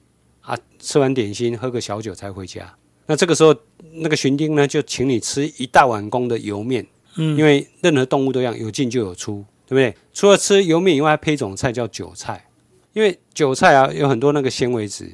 [0.41, 2.75] 啊，吃完点心喝个小酒才回家。
[3.07, 3.55] 那这个时候，
[3.95, 9.95] 那个巡丁呢就请你吃一大碗公的油面，嗯，因为任何动物都一样，有进就有出，对不对？
[10.12, 12.47] 除了吃油面以外，还配一种菜叫韭菜，
[12.93, 15.11] 因为韭菜啊有很多那个纤维质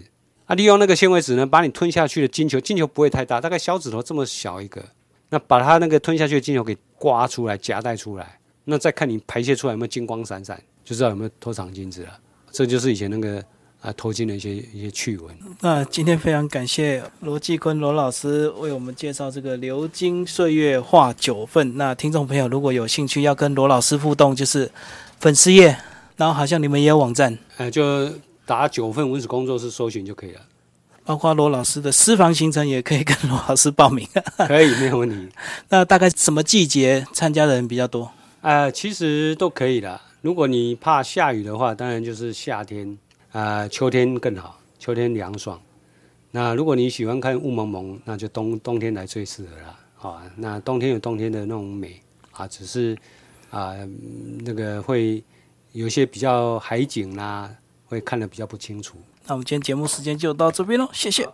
[0.46, 4.84] 啊，利用那个纤维质呢，把你吞下去的金球，金球不会太大，大概小指头这么小一个，
[5.30, 12.18] 那把它那个吞下去的金球给刮出来，夹带出来，那再看你排泄出来有没有金光闪闪，就知道有没有偷藏金子了。
[12.50, 13.44] 这就是以前那个
[13.80, 15.36] 啊偷金的一些一些趣闻。
[15.60, 21.76] 那今天非常感谢罗继坤罗老师为我们介绍这个流金岁月画九份。
[21.76, 24.70] 那听众朋友如果有兴趣要跟罗老师互动，就是
[25.20, 25.76] 粉丝页，
[26.16, 28.10] 然后好像你们也有网站，呃，就
[28.44, 30.40] 打九份文史工作室搜寻就可以了，
[31.04, 34.06] 包括罗老师的私房行程也可以跟罗老师报名。
[34.46, 35.28] 可以没有问题。
[35.70, 38.10] 那大概什么季节参加的人比较多？
[38.40, 40.00] 呃，其实都可以的。
[40.20, 42.98] 如果你怕下雨的话，当然就是夏天，
[43.38, 45.60] 呃，秋天更好，秋天凉爽。
[46.32, 49.78] 那如果你喜欢看雾蒙蒙，那就冬冬天来最适合了。
[50.02, 52.02] 啊，那冬天有冬天的那种美
[52.32, 52.98] 啊，只是
[53.50, 55.22] 啊、嗯那个会
[55.70, 57.48] 有些比较海景啦、
[57.86, 58.98] 会看得比较不清楚。
[59.24, 61.28] 那我们今天节目时间就到这边喽，谢谢。